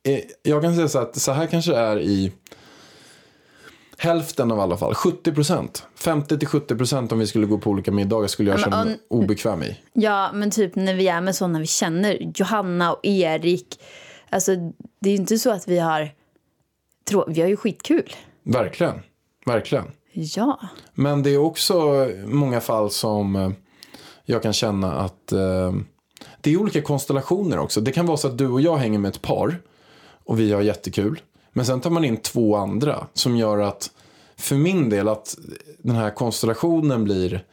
[0.02, 2.32] eh, jag kan säga så att så här kanske det är i
[3.98, 4.94] hälften av alla fall.
[4.94, 5.86] 70 procent.
[5.98, 9.76] 50-70 procent om vi skulle gå på olika middagar skulle jag känna mig obekväm i.
[9.92, 13.80] Ja, men typ när vi är med sådana vi känner, Johanna och Erik.
[14.30, 14.56] Alltså,
[15.00, 16.10] det är ju inte så att vi har...
[17.28, 18.12] Vi har ju skitkul.
[18.42, 19.00] Verkligen.
[19.46, 19.84] Verkligen.
[20.12, 20.60] Ja.
[20.94, 23.50] Men det är också många fall som eh,
[24.30, 25.72] jag kan känna att eh,
[26.40, 27.80] det är olika konstellationer också.
[27.80, 29.62] Det kan vara så att du och jag hänger med ett par
[30.24, 31.20] och vi har jättekul.
[31.52, 33.90] Men sen tar man in två andra som gör att
[34.36, 35.36] för min del att
[35.78, 37.44] den här konstellationen blir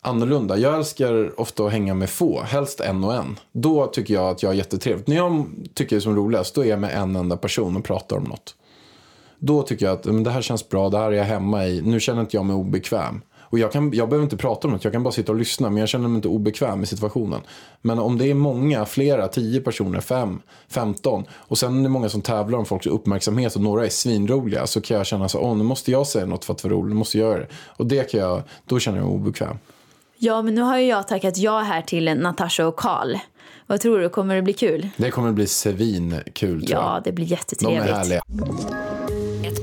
[0.00, 0.56] annorlunda.
[0.56, 3.38] Jag älskar ofta att hänga med få, helst en och en.
[3.52, 5.06] Då tycker jag att jag är jättetrevligt.
[5.06, 7.84] När jag tycker det är som roligast, då är jag med en enda person och
[7.84, 8.54] pratar om något.
[9.38, 11.82] Då tycker jag att men det här känns bra, det här är jag hemma i.
[11.82, 13.20] Nu känner inte jag mig obekväm.
[13.52, 15.70] Och jag, kan, jag behöver inte prata om något, jag kan bara sitta och lyssna.
[15.70, 17.40] Men jag känner mig inte obekväm i situationen.
[17.82, 21.24] Men om det är många, flera, tio personer, fem, femton.
[21.32, 24.66] Och sen är det många som tävlar om folks uppmärksamhet och några är svinroliga.
[24.66, 26.88] Så kan jag känna så, åh nu måste jag säga något för att vara rolig,
[26.88, 27.46] nu måste jag göra det.
[27.66, 29.56] Och det kan jag, då känner jag mig obekväm.
[30.18, 33.14] Ja, men nu har ju jag tackat ja här till Natasha och Karl.
[33.66, 34.88] Vad tror du, kommer det bli kul?
[34.96, 37.04] Det kommer bli svinkul tror Ja, jag.
[37.04, 37.94] det blir De är jättetrevligt.
[37.94, 38.22] härliga.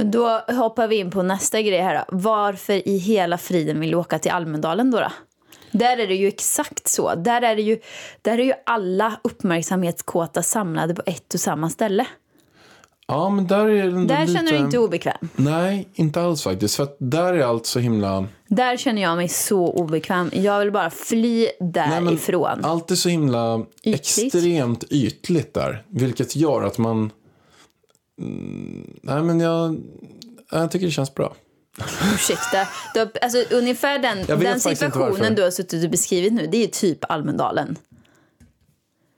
[0.00, 2.16] Men då hoppar vi in på nästa grej här då.
[2.16, 5.00] Varför i hela friden vill du åka till Almedalen då?
[5.00, 5.12] då?
[5.72, 7.14] Där är det ju exakt så.
[7.14, 7.80] Där är, det ju,
[8.22, 12.06] där är ju alla uppmärksamhetskåta samlade på ett och samma ställe.
[13.06, 14.32] Ja, men där är den Där lite...
[14.32, 15.28] känner du inte obekväm.
[15.36, 16.76] Nej, inte alls faktiskt.
[16.76, 18.26] För där är allt så himla...
[18.48, 20.30] Där känner jag mig så obekväm.
[20.32, 22.64] Jag vill bara fly Nej, därifrån.
[22.64, 24.34] Allt är så himla Ytligt.
[24.34, 25.84] extremt ytligt där.
[25.88, 27.10] Vilket gör att man...
[28.20, 29.80] Mm, nej, men jag,
[30.50, 31.34] jag tycker det känns bra.
[32.14, 32.68] Ursäkta.
[32.94, 36.68] Du har, alltså, ungefär den, den situationen du har suttit och beskrivit nu, det är
[36.68, 37.78] typ Almedalen.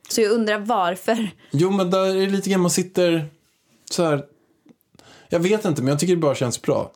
[0.08, 1.30] Så jag undrar varför.
[1.50, 3.26] Jo, men där är det lite grann man sitter
[3.90, 4.24] så här...
[5.28, 6.92] Jag vet inte, men jag tycker det bara känns bra.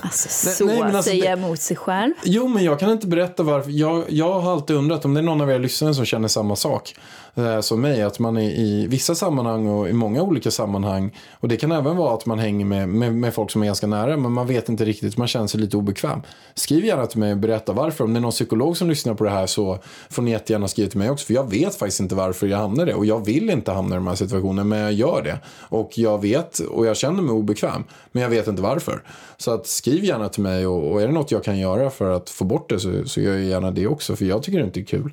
[0.00, 2.12] Alltså, så nej, alltså, säger det- emot sig själv.
[2.24, 3.70] Jo, men jag kan inte berätta varför.
[3.70, 6.56] Jag, jag har alltid undrat om det är någon av er lyssnare som känner samma
[6.56, 6.94] sak
[7.38, 8.02] Eh, som mig.
[8.02, 11.16] Att man är i vissa sammanhang och i många olika sammanhang.
[11.32, 13.86] Och det kan även vara att man hänger med, med, med folk som är ganska
[13.86, 14.16] nära.
[14.16, 16.22] Men man vet inte riktigt, man känner sig lite obekväm.
[16.54, 18.04] Skriv gärna till mig och berätta varför.
[18.04, 19.78] Om det är någon psykolog som lyssnar på det här så
[20.10, 21.26] får ni jättegärna skriva till mig också.
[21.26, 22.94] För jag vet faktiskt inte varför jag hamnar i det.
[22.94, 25.38] Och jag vill inte hamna i de här situationerna, men jag gör det.
[25.68, 27.84] Och jag vet, och jag känner mig obekväm.
[28.12, 29.02] Men jag vet inte varför.
[29.36, 32.10] Så att skriv gärna till mig och, och är det något jag kan göra för
[32.10, 34.16] att få bort det så, så gör jag gärna det också.
[34.16, 35.12] För jag tycker det inte är kul.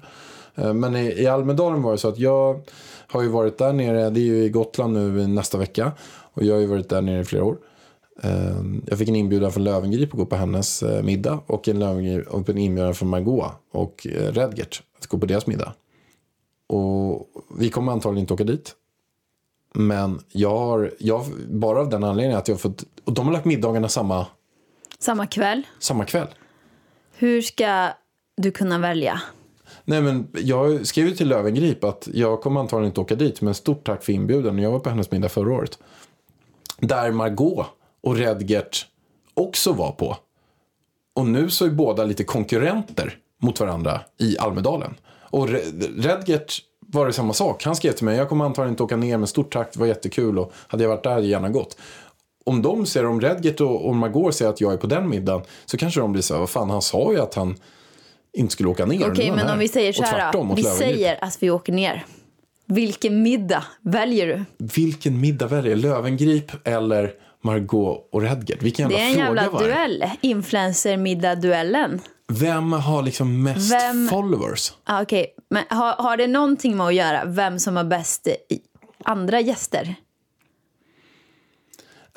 [0.55, 2.61] Eh, Men i, i Almedalen var det så att jag
[3.07, 5.91] har ju varit där nere, det är ju i Gotland nu nästa vecka.
[6.33, 7.57] Och jag har ju varit där nere i flera år.
[8.23, 8.55] Eh,
[8.87, 11.39] Jag fick en inbjudan från Lövengrip att gå på hennes eh, middag.
[11.45, 11.81] Och en,
[12.27, 15.73] och en inbjudan från Margot och Redgert att gå på deras middag.
[16.67, 17.27] Och
[17.59, 18.75] vi kommer antagligen inte åka dit.
[19.73, 23.33] Men jag har, jag, bara av den anledningen att jag har fått, och de har
[23.33, 24.25] lagt middagarna samma,
[24.99, 25.63] Samma kväll.
[25.79, 26.27] samma kväll.
[27.17, 27.89] Hur ska
[28.37, 29.21] du kunna välja?
[29.85, 33.85] Nej, men jag skrev till Lövengrip att jag kommer antagligen inte åka dit, men stort
[33.85, 34.59] tack för inbjudan.
[34.59, 35.79] Jag var på hennes middag förra året.
[36.79, 37.65] Där Margot
[38.01, 38.87] och Redgert
[39.33, 40.17] också var på.
[41.13, 44.95] Och nu så är båda lite konkurrenter mot varandra i Almedalen.
[45.19, 45.49] Och
[45.97, 47.63] Redgert var det samma sak.
[47.63, 49.87] Han skrev till mig, jag kommer antagligen inte åka ner, men stort tack, det var
[49.87, 50.39] jättekul.
[50.39, 51.77] Och hade jag varit där hade jag gärna gått.
[52.43, 55.41] Om de ser, om Redgert och, och Margot ser att jag är på den middagen,
[55.65, 57.55] så kanske de blir så här, vad fan, han sa ju att han
[58.35, 59.11] inte skulle åka ner.
[59.11, 59.53] Okej, han men här.
[59.53, 60.53] om vi säger så här då.
[60.55, 62.05] Vi säger att vi åker ner.
[62.65, 64.43] Vilken middag väljer du?
[64.57, 65.79] Vilken middag väljer jag?
[65.79, 67.11] Lövengrip eller
[67.43, 68.61] Margot och Redgert?
[68.61, 69.65] Vilken Det jävla är en fråga jävla det?
[69.67, 70.03] duell.
[70.21, 72.01] Influencer-middag-duellen.
[72.27, 74.73] Vem har liksom mest Vem- followers?
[74.83, 78.59] Ah, Okej, men har, har det någonting med att göra vem som har bäst i
[79.03, 79.95] andra gäster?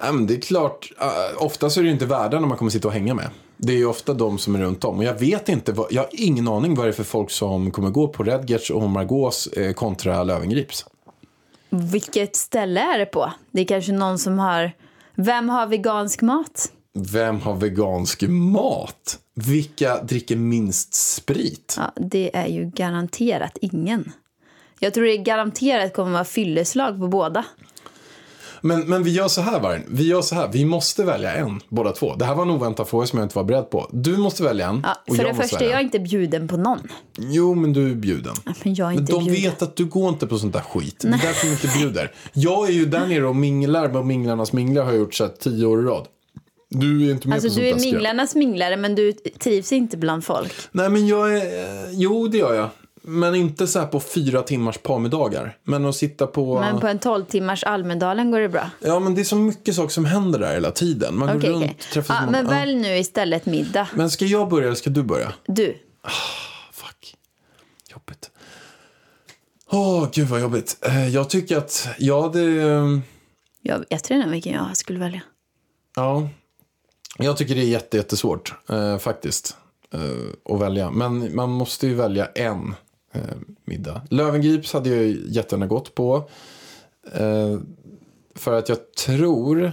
[0.02, 2.94] Men det är klart, uh, ofta så är det inte värdarna man kommer sitta och
[2.94, 3.30] hänga med.
[3.58, 4.98] Det är ju ofta de som är runt om.
[4.98, 7.70] Och jag vet inte, vad, jag har ingen aning vad det är för folk som
[7.70, 10.84] kommer gå på Redgerts och Margaux eh, kontra Lövengrips.
[11.70, 13.32] Vilket ställe är det på?
[13.50, 14.72] Det är kanske någon som har
[15.14, 16.72] Vem har vegansk mat?
[17.12, 19.18] Vem har vegansk mat?
[19.34, 21.74] Vilka dricker minst sprit?
[21.78, 24.12] Ja, det är ju garanterat ingen.
[24.78, 27.44] Jag tror det är garanterat kommer vara fylleslag på båda.
[28.60, 29.82] Men, men vi gör så här, Vargen.
[29.88, 30.48] Vi gör så här.
[30.52, 32.14] Vi måste välja en, båda två.
[32.14, 33.88] Det här var en oväntad fråga som jag inte var beredd på.
[33.92, 36.56] Du måste välja en Ja, och för jag det första, jag är inte bjuden på
[36.56, 36.78] någon.
[37.18, 38.34] Jo, men du är bjuden.
[38.64, 39.42] Men jag är Men inte de bjuden.
[39.42, 40.96] vet att du går inte på sånt där skit.
[41.00, 42.12] Det är därför de inte bjuder.
[42.32, 45.66] Jag är ju där nere och minglar med Minglarnas minglar har jag gjort så tio
[45.66, 46.06] år i rad.
[46.70, 49.96] Du är inte med Alltså på sånt du är minglarnas minglare men du trivs inte
[49.96, 50.52] bland folk.
[50.72, 51.36] Nej, men jag är...
[51.86, 52.68] eh, Jo, det gör jag.
[53.08, 55.56] Men inte så här på fyra timmars parmiddagar.
[55.64, 56.60] Men att sitta på...
[56.60, 58.70] Men på en 12 timmars Almedalen går det bra.
[58.80, 61.18] Ja, men det är så mycket saker som händer där hela tiden.
[61.18, 61.76] Man går Okej, runt, okej.
[61.92, 63.88] träffar Ja, men välj nu istället middag.
[63.94, 65.32] Men ska jag börja eller ska du börja?
[65.46, 65.76] Du.
[66.72, 67.14] Fuck.
[67.92, 68.30] Jobbigt.
[69.70, 70.78] Åh, gud vad jobbigt.
[70.82, 72.62] Eh, Jag tycker att, ja det...
[72.62, 72.98] eh,
[73.62, 75.20] Jag vet redan vilken jag skulle välja.
[75.96, 76.28] Ja.
[77.18, 79.56] Jag tycker det är jätte, jättesvårt eh, faktiskt.
[79.94, 80.90] Eh, att välja.
[80.90, 82.74] Men man måste ju välja en
[83.18, 84.02] eh, middag.
[84.10, 86.30] Lövengrips hade jag jättegärna gått på.
[87.12, 87.58] Eh,
[88.34, 89.72] för att jag tror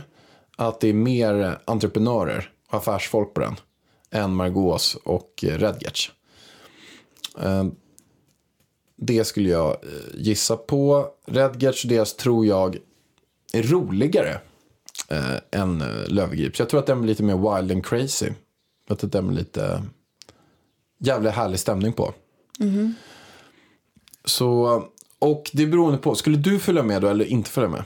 [0.56, 3.56] att det är mer entreprenörer och affärsfolk på den.
[4.12, 5.62] Än Margaux och eh, Redgertz.
[5.62, 6.12] Redgerts.
[7.42, 7.66] Eh,
[8.96, 9.78] det skulle jag eh,
[10.14, 11.08] gissa på.
[11.26, 12.78] Redgerts och deras tror jag
[13.54, 14.40] är roligare
[15.10, 18.30] eh, än eh, jag tror att den blir lite mer wild and crazy.
[18.88, 19.84] Jag tror att den blir lite
[20.98, 22.14] jävla härlig stämning på.
[22.60, 22.94] Mm-hmm.
[24.26, 24.84] Så,
[25.20, 27.84] och det är beroende på, skulle du följa med då eller inte följa med?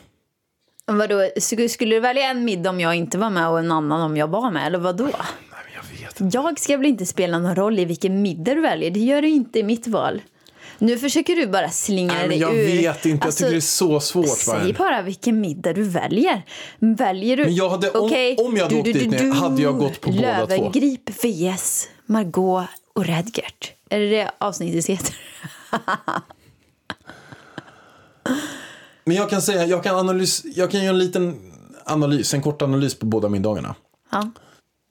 [0.86, 1.30] Vadå,
[1.70, 4.28] skulle du välja en middag om jag inte var med och en annan om jag
[4.28, 4.68] var med?
[4.68, 5.04] Eller vadå?
[5.04, 5.14] Nej,
[5.52, 6.38] men jag vet inte.
[6.38, 8.92] Jag ska väl inte spela någon roll i vilken middag du väljer.
[8.92, 10.22] Det gör du inte i mitt val.
[10.78, 12.66] Nu försöker du bara slinga Nej, dig jag ur.
[12.66, 14.28] vet inte, jag tycker det är så svårt.
[14.38, 14.76] Säg Vargen.
[14.78, 16.42] bara vilken middag du väljer.
[16.80, 17.44] Väljer du...
[17.44, 20.12] Men jag hade- om- Okej, om jag hade åkt dit ner, hade jag gått på
[20.12, 20.56] båda två.
[20.56, 23.74] Löwengrip vs Margot och Redgert.
[23.90, 25.16] Är det det avsnittet heter?
[29.04, 31.52] Men jag kan säga, jag kan, analys, jag kan göra en liten
[31.86, 33.76] analys, en kort analys på båda middagarna.
[34.12, 34.32] Ja.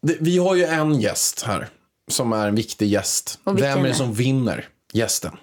[0.03, 1.69] Det, vi har ju en gäst här
[2.11, 3.39] som är en viktig gäst.
[3.45, 5.37] Vem är det som vinner gästen?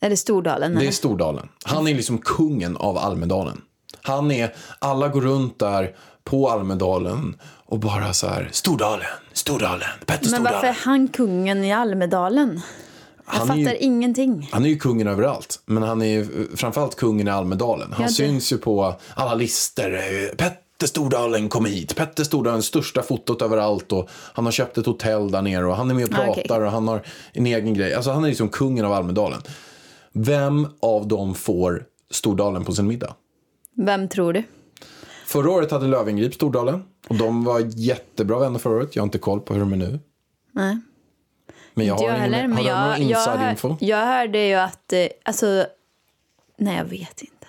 [0.00, 0.74] Är det Stordalen?
[0.74, 0.90] Det är?
[0.90, 1.48] Stordalen.
[1.64, 3.60] Han är liksom kungen av Almedalen.
[4.02, 10.20] Han är, alla går runt där på Almedalen och bara så här, Stordalen, Stordalen, Petter
[10.20, 10.52] Men Stordalen.
[10.52, 12.60] varför är han kungen i Almedalen?
[13.32, 14.48] Jag Han är fattar ju- ingenting.
[14.52, 17.92] Han är ju kungen överallt, men han är ju framförallt kungen i Almedalen.
[17.92, 20.36] Han Ja, syns ju på alla listor.
[20.36, 21.96] Petter Stordalen kom hit.
[21.96, 23.92] Petter Stordalen, största fotot överallt.
[23.92, 26.40] Och han har köpt ett hotell där nere och han är med och Ah, pratar
[26.56, 26.66] okej.
[26.66, 27.02] och han har
[27.32, 27.94] en egen grej.
[27.94, 29.40] Alltså han är liksom kungen av Almedalen.
[30.12, 33.14] Vem av dem får Stordalen på sin middag?
[33.76, 34.42] Vem tror du?
[35.26, 36.82] Förra året hade Löwengrip Stordalen.
[37.08, 38.96] Och de var jättebra vänner förra året.
[38.96, 39.98] Jag har inte koll på hur de är nu.
[40.52, 40.78] Nej.
[41.74, 42.48] Men jag har, jag ingen, heller.
[42.48, 42.64] Men har
[42.98, 44.92] du någon jag, jag, jag hörde ju att...
[44.92, 45.66] eh, Alltså,
[46.56, 47.46] nej, jag vet inte.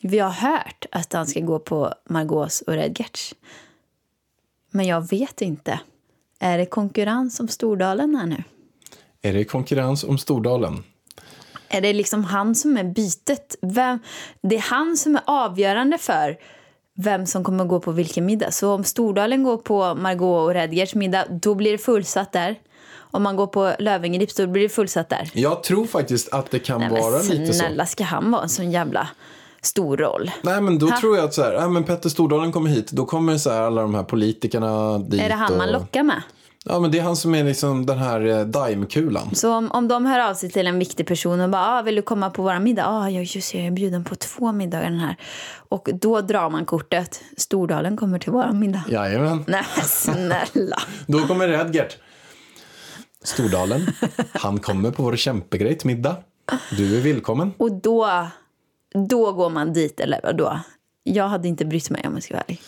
[0.00, 3.34] Vi har hört att han ska gå på Margaux och Redgerts.
[4.70, 5.80] Men jag vet inte.
[6.38, 8.42] Är det konkurrens om Stordalen här nu?
[9.22, 10.84] Är det konkurrens om Stordalen?
[11.68, 13.56] Är det liksom han som är bytet?
[13.62, 13.98] Vem,
[14.40, 16.38] det är han som är avgörande för
[16.94, 18.50] vem som kommer gå på vilken middag.
[18.50, 22.56] Så om Stordalen går på Margot och Redgerts middag, då blir det fullsatt där.
[23.14, 25.30] Om man går på Lövengrips, då blir det fullsatt där.
[25.32, 27.52] Jag tror faktiskt att det kan Nej, vara lite så.
[27.52, 29.08] snälla, ska han vara en sån jävla
[29.62, 30.30] stor roll?
[30.42, 31.00] Nej men då Ha?
[31.00, 33.60] tror jag att så här, ja, men Petter Stordalen kommer hit, då kommer så här,
[33.60, 35.20] alla de här politikerna dit.
[35.22, 35.58] Är det han och...
[35.58, 36.22] man lockar med?
[36.64, 39.34] Ja men det är han som är liksom den här eh, daimkulan.
[39.34, 41.94] Så om, om de hör av sig till en viktig person och bara ah, “vill
[41.94, 44.84] du komma på vår middag?” ah, ja, just det, jag är bjuden på två middagar
[44.84, 45.16] den här.
[45.68, 47.20] Och då drar man kortet.
[47.36, 48.84] Stordalen kommer till vår middag.
[48.88, 49.44] Jajamän.
[49.46, 50.78] Nej, snälla.
[51.06, 51.96] Då kommer Redgert.
[53.22, 53.86] Stordalen,
[54.32, 56.16] han kommer på vår kämpegrej till middag.
[56.76, 57.52] Du är välkommen.
[57.56, 58.26] Och då,
[59.08, 60.60] då går man dit, eller vadå?
[61.02, 62.60] Jag hade inte brytt mig om jag ska vara ärlig.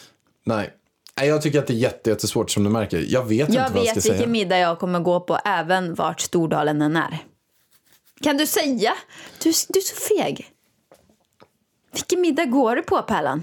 [0.44, 0.70] Nej.
[1.16, 3.05] Nej, jag tycker att det är jätte, jättesvårt som du märker.
[3.09, 4.14] Jag vet Jag inte vad jag ska vet säga.
[4.14, 7.18] vilken middag jag kommer gå på, även vart Stordalen än är.
[8.20, 8.94] Kan du säga?
[9.42, 10.50] Du, du är så feg.
[11.92, 13.42] Vilken middag går du på, Pärlan?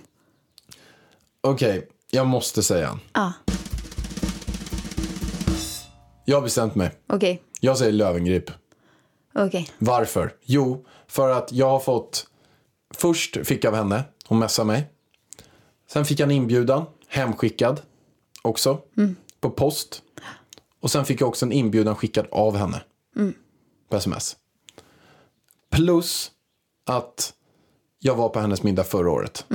[1.42, 3.00] Okej, jag måste säga.
[3.14, 3.34] Ja,
[6.32, 6.92] Jag har bestämt mig.
[7.08, 7.42] okej.
[7.60, 8.52] Jag säger Lövengrip.
[9.36, 9.70] Okej.
[9.78, 10.34] Varför?
[10.44, 12.28] Jo, för att jag har fått...
[12.94, 14.90] Först fick jag av henne, hon messade mig.
[15.88, 17.82] Sen fick jag en inbjudan, hemskickad
[18.42, 18.80] också,
[19.40, 20.02] på post.
[20.80, 22.82] Och sen fick jag också en inbjudan skickad av henne
[23.90, 24.36] på sms.
[25.72, 26.32] Plus
[26.86, 27.34] att
[28.00, 29.46] jag var på hennes middag förra året.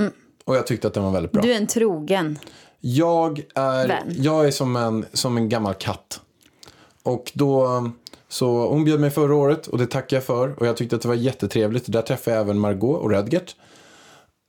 [0.44, 1.42] Och jag tyckte att den var väldigt bra.
[1.42, 2.38] Du är en trogen.
[2.80, 4.14] Jag är, Vän.
[4.16, 6.20] jag är som, en, som en gammal katt.
[7.06, 7.90] Och då,
[8.28, 10.60] så hon bjöd mig förra året och det tackar jag för.
[10.60, 11.92] Och jag tyckte att det var jättetrevligt.
[11.92, 13.56] Där träffade jag även Margot och Redgert.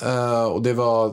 [0.04, 1.08] Eh, och det var,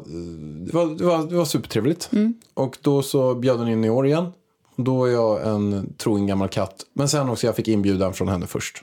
[0.67, 2.11] det var, det var, det var supertrevligt.
[2.55, 4.33] Och då så bjöd hon in i år igen.
[4.77, 6.87] Då är jag en trogen gammal katt.
[6.93, 8.83] Men sen också jag fick inbjudan från henne först.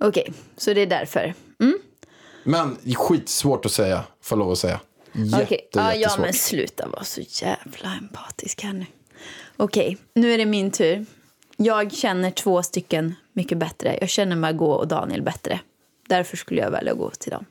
[0.00, 1.34] Okej, så det är därför.
[2.44, 4.80] Men skitsvårt att säga, får lov att säga.
[5.12, 8.86] Jätte, Okej, ja, ja men sluta vara så jävla empatisk här nu.
[9.56, 11.06] Okej, nu är det min tur.
[11.56, 13.98] Jag känner två stycken mycket bättre.
[14.00, 15.60] Jag känner Margot och Daniel bättre.
[16.08, 17.44] Därför skulle jag välja att gå till dem.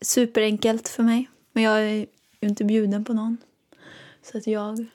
[0.00, 1.28] Superenkelt för mig.
[1.52, 2.06] Men jag är ju
[2.40, 3.36] inte bjuden på någon.
[4.32, 4.86] Så att jag...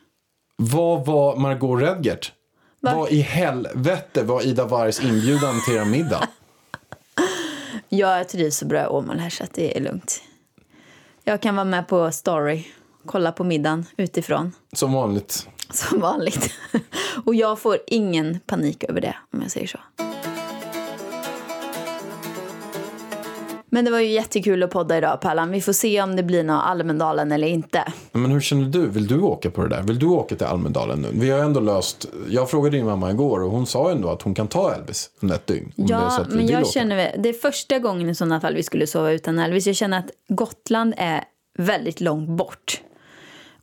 [0.56, 2.34] Vad var Margot Redgert?
[2.80, 2.96] Va?
[2.96, 6.28] Vad i helvete var Ida Wargs inbjudan till er middag?
[7.90, 10.22] Jag trivs så bra i Åmål här så att det är lugnt.
[11.24, 12.66] Jag kan vara med på story.
[13.06, 14.52] Kolla på middagen utifrån.
[14.74, 15.48] Som vanligt.
[15.74, 16.52] Som vanligt.
[17.26, 19.80] Och jag får ingen panik över det, om jag säger så.
[23.70, 25.52] Men det var ju jättekul att podda idag, Pallan.
[25.52, 27.94] Vi får se om det blir någon Almedalen eller inte.
[28.12, 28.88] Men hur känner du?
[28.88, 29.82] Vill du åka på det där?
[29.82, 31.10] Vill du åka till Almedalen nu?
[31.14, 32.06] Vi har ändå löst...
[32.30, 35.36] Jag frågade din mamma igår och hon sa ändå att hon kan ta Elvis under
[35.36, 35.72] ett dygn.
[35.78, 36.72] om Ja, men jag åka.
[36.72, 39.68] känner det är första gången i sådana fall vi skulle sova utan Elvis.
[39.68, 41.24] Jag känner att Gotland är
[41.58, 42.82] väldigt långt bort.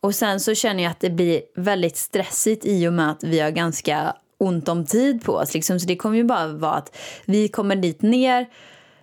[0.00, 3.40] Och sen så känner jag att det blir väldigt stressigt i och med att vi
[3.40, 5.54] har ganska ont om tid på oss.
[5.54, 5.80] Liksom.
[5.80, 8.46] Så det kommer ju bara vara att vi kommer dit ner,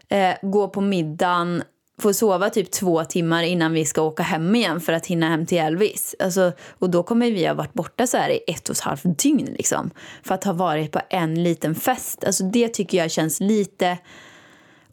[0.10, 1.64] eh, går på middagen,
[2.02, 5.46] får sova typ två timmar innan vi ska åka hem igen för att hinna hem
[5.46, 6.16] till Elvis.
[6.20, 9.20] Alltså, och då kommer vi ha varit borta så här i ett och ett halvt
[9.24, 9.92] dygn liksom.
[10.24, 12.24] För att ha varit på en liten fest.
[12.24, 13.98] Alltså det tycker jag känns lite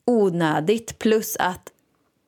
[0.05, 0.99] onödigt.
[0.99, 1.71] Plus att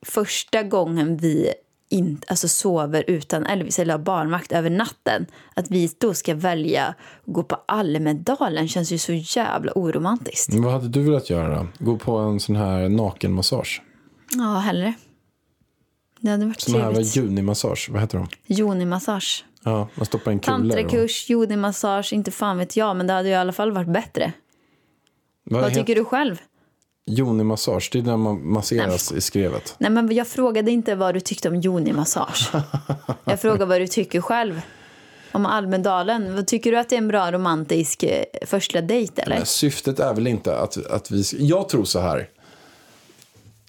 [0.05, 1.53] första gången vi
[1.89, 5.25] in, alltså sover utan Elvis eller har barnvakt över natten.
[5.53, 10.53] Att vi då ska välja att gå på Almedalen känns ju så jävla oromantiskt.
[10.53, 11.67] Men vad hade du velat göra då?
[11.85, 13.81] Gå på en sån här nakenmassage?
[14.31, 14.93] Ja, hellre.
[16.19, 17.15] Det hade varit Sån här trevligt.
[17.15, 18.27] junimassage, vad heter de?
[18.45, 19.45] Jonimassage.
[19.63, 20.57] Ja, man stoppar en kula.
[20.57, 24.33] Tantrakurs, jonimassage, inte fan vet jag, men det hade ju i alla fall varit bättre.
[25.43, 26.41] Vad, Vad tycker du själv?
[27.09, 29.75] Jonimassage, det är när man masseras i skrevet.
[29.77, 32.51] Nej, men jag frågade inte vad du tyckte om jonimassage.
[33.25, 34.61] Jag frågade vad du tycker själv.
[35.31, 36.35] Om Almedalen.
[36.35, 39.35] Vad Tycker du att det är en bra romantisk eh, första dejt eller?
[39.35, 41.23] Men syftet är väl inte att, att vi...
[41.37, 42.29] Jag tror så här.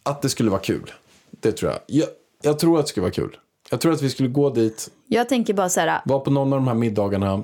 [0.02, 0.92] Att det skulle vara kul.
[1.30, 1.80] Det tror jag.
[1.86, 2.08] jag.
[2.42, 3.36] Jag tror att det skulle vara kul.
[3.70, 6.00] Jag tror att vi skulle gå dit, Jag tänker bara så här.
[6.04, 7.42] vara på någon av de här middagarna,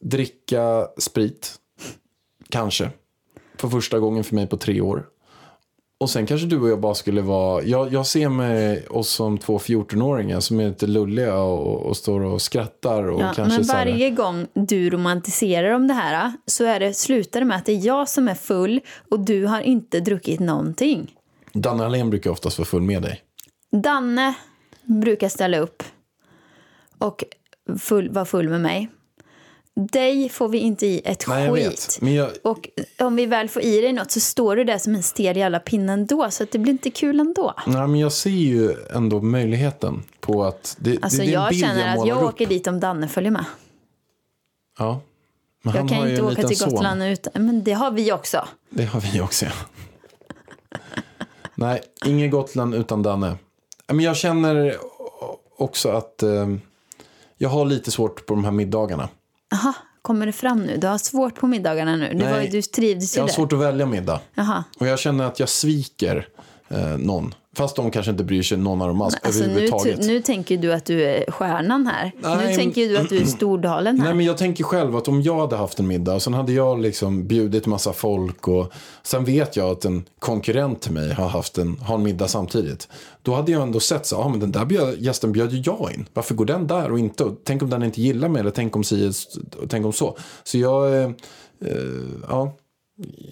[0.00, 1.54] dricka sprit,
[2.48, 2.90] kanske,
[3.64, 5.06] för första gången för mig på tre år.
[6.00, 9.38] Och sen kanske du och jag bara skulle vara, jag, jag ser mig oss som
[9.38, 13.64] två 14-åringar som är lite lulliga och, och står och skrattar och Ja, kanske men
[13.64, 17.56] så här, varje gång du romantiserar om det här så är det, slutar det med
[17.56, 21.14] att det är jag som är full och du har inte druckit någonting.
[21.52, 23.22] Danne Hallén brukar oftast vara full med dig.
[23.72, 24.34] Danne
[24.82, 25.82] brukar ställa upp
[26.98, 27.24] och
[27.78, 28.90] full, vara full med mig.
[29.76, 31.98] Dig får vi inte i ett Nej, jag skit.
[32.02, 32.12] vet.
[32.14, 32.68] Jag, Och
[32.98, 35.60] om vi väl får i dig något så står du där som en stel jävla
[35.60, 36.30] pinne ändå.
[36.30, 37.54] Så att det blir inte kul ändå.
[37.66, 41.88] nej, men jag ser ju ändå möjligheten på att det, Alltså det, det jag känner
[41.88, 42.28] att målar jag upp.
[42.28, 43.44] åker dit om Danne följer med.
[44.78, 45.00] Ja.
[45.62, 46.70] Men Jag han kan inte åka till son.
[46.70, 47.46] Gotland utan...
[47.46, 48.48] Men det har vi också.
[48.70, 49.52] Det har vi också, ja.
[51.54, 53.36] Nej, ingen Gotland utan Danne.
[53.86, 54.76] Men jag känner
[55.56, 56.48] också att eh,
[57.36, 59.08] jag har lite svårt på de här middagarna.
[59.54, 60.76] Aha, kommer det fram nu?
[60.76, 62.10] Du har svårt på middagarna nu.
[62.14, 63.34] Du, var, du trivdes ju Jag har där.
[63.34, 64.20] svårt att välja middag.
[64.34, 64.64] Jaha.
[64.80, 66.28] Och jag känner att jag sviker
[66.68, 67.34] eh, någon.
[67.56, 70.72] Fast de kanske inte bryr sig någon av dem alls Alltså, nu, nu tänker du
[70.72, 72.12] att du är stjärnan här.
[72.20, 74.06] Nej, nu tänker du att du är Stordalen här.
[74.06, 76.52] Nej, men jag tänker själv att om jag hade haft en middag och sen hade
[76.52, 81.28] jag liksom bjudit massa folk och sen vet jag att en konkurrent till mig har
[81.28, 82.88] haft en, har en middag samtidigt.
[83.22, 85.90] Då hade jag ändå sett så, ah, men den där bjöd, gästen bjöd ju jag
[85.94, 86.06] in.
[86.14, 87.24] Varför går den där och inte?
[87.24, 89.12] Och tänk om den inte gillar mig eller tänk om si
[89.62, 90.16] och tänk om så.
[90.44, 91.10] Så jag, eh,
[91.60, 91.74] eh,
[92.28, 92.52] ja.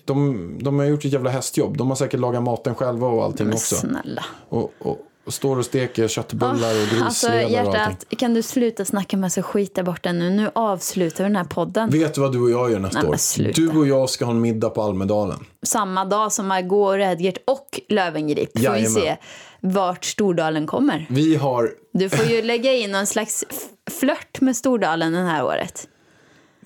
[0.05, 1.77] De, de har gjort ett jävla hästjobb.
[1.77, 3.77] De har säkert lagat maten själva och allting Men också.
[3.77, 4.25] snälla.
[4.49, 7.75] Och, och, och står och steker köttbullar och Alltså grislever och allting.
[7.75, 10.31] hjärtat, kan du sluta snacka med så skit där borta nu?
[10.31, 11.91] Nu avslutar vi den här podden.
[11.91, 13.53] Vet du vad du och jag gör nästa Nej, år?
[13.55, 15.39] Du och jag ska ha en middag på Almedalen.
[15.63, 19.17] Samma dag som Margot Redgert och Lövengrip får vi se
[19.61, 21.07] vart Stordalen kommer.
[21.11, 23.45] Vi har, Du får ju lägga in någon slags
[23.91, 25.89] flört med Stordalen det här året.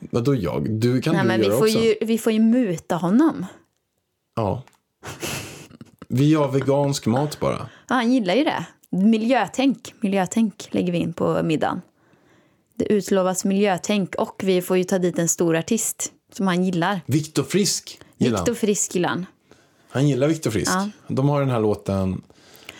[0.00, 0.70] Vadå jag?
[0.70, 1.78] Du kan Nej, du men vi göra får, också.
[1.78, 3.46] ju, vi får ju muta honom.
[4.36, 4.62] Ja.
[6.08, 7.68] Vi har vegansk mat bara.
[7.88, 8.66] Ja, han gillar ju det.
[8.90, 11.80] Miljötänk, miljötänk lägger vi in på middagen.
[12.74, 17.00] Det utlovas miljötänk och vi får ju ta dit en stor artist som han gillar.
[17.06, 18.54] Viktor Frisk gillar Viktor.
[18.54, 19.26] Frisk gillar han.
[19.90, 20.72] Han gillar Viktor Frisk.
[20.72, 20.90] Ja.
[21.08, 22.22] De har den här låten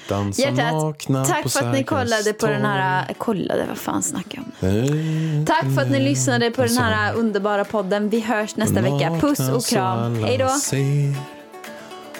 [0.08, 3.14] Dansa Hjärtat, nakna tack på för att ni kollade på den här...
[3.14, 5.46] Kollade, vad fan snackar jag om?
[5.46, 8.08] Tack för att ni lyssnade på den här underbara podden.
[8.08, 9.18] Vi hörs nästa vecka.
[9.20, 10.24] Puss och kram.
[10.24, 10.48] Hej då!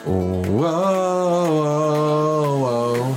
[0.07, 1.47] Oh, wow,
[2.61, 3.17] wow,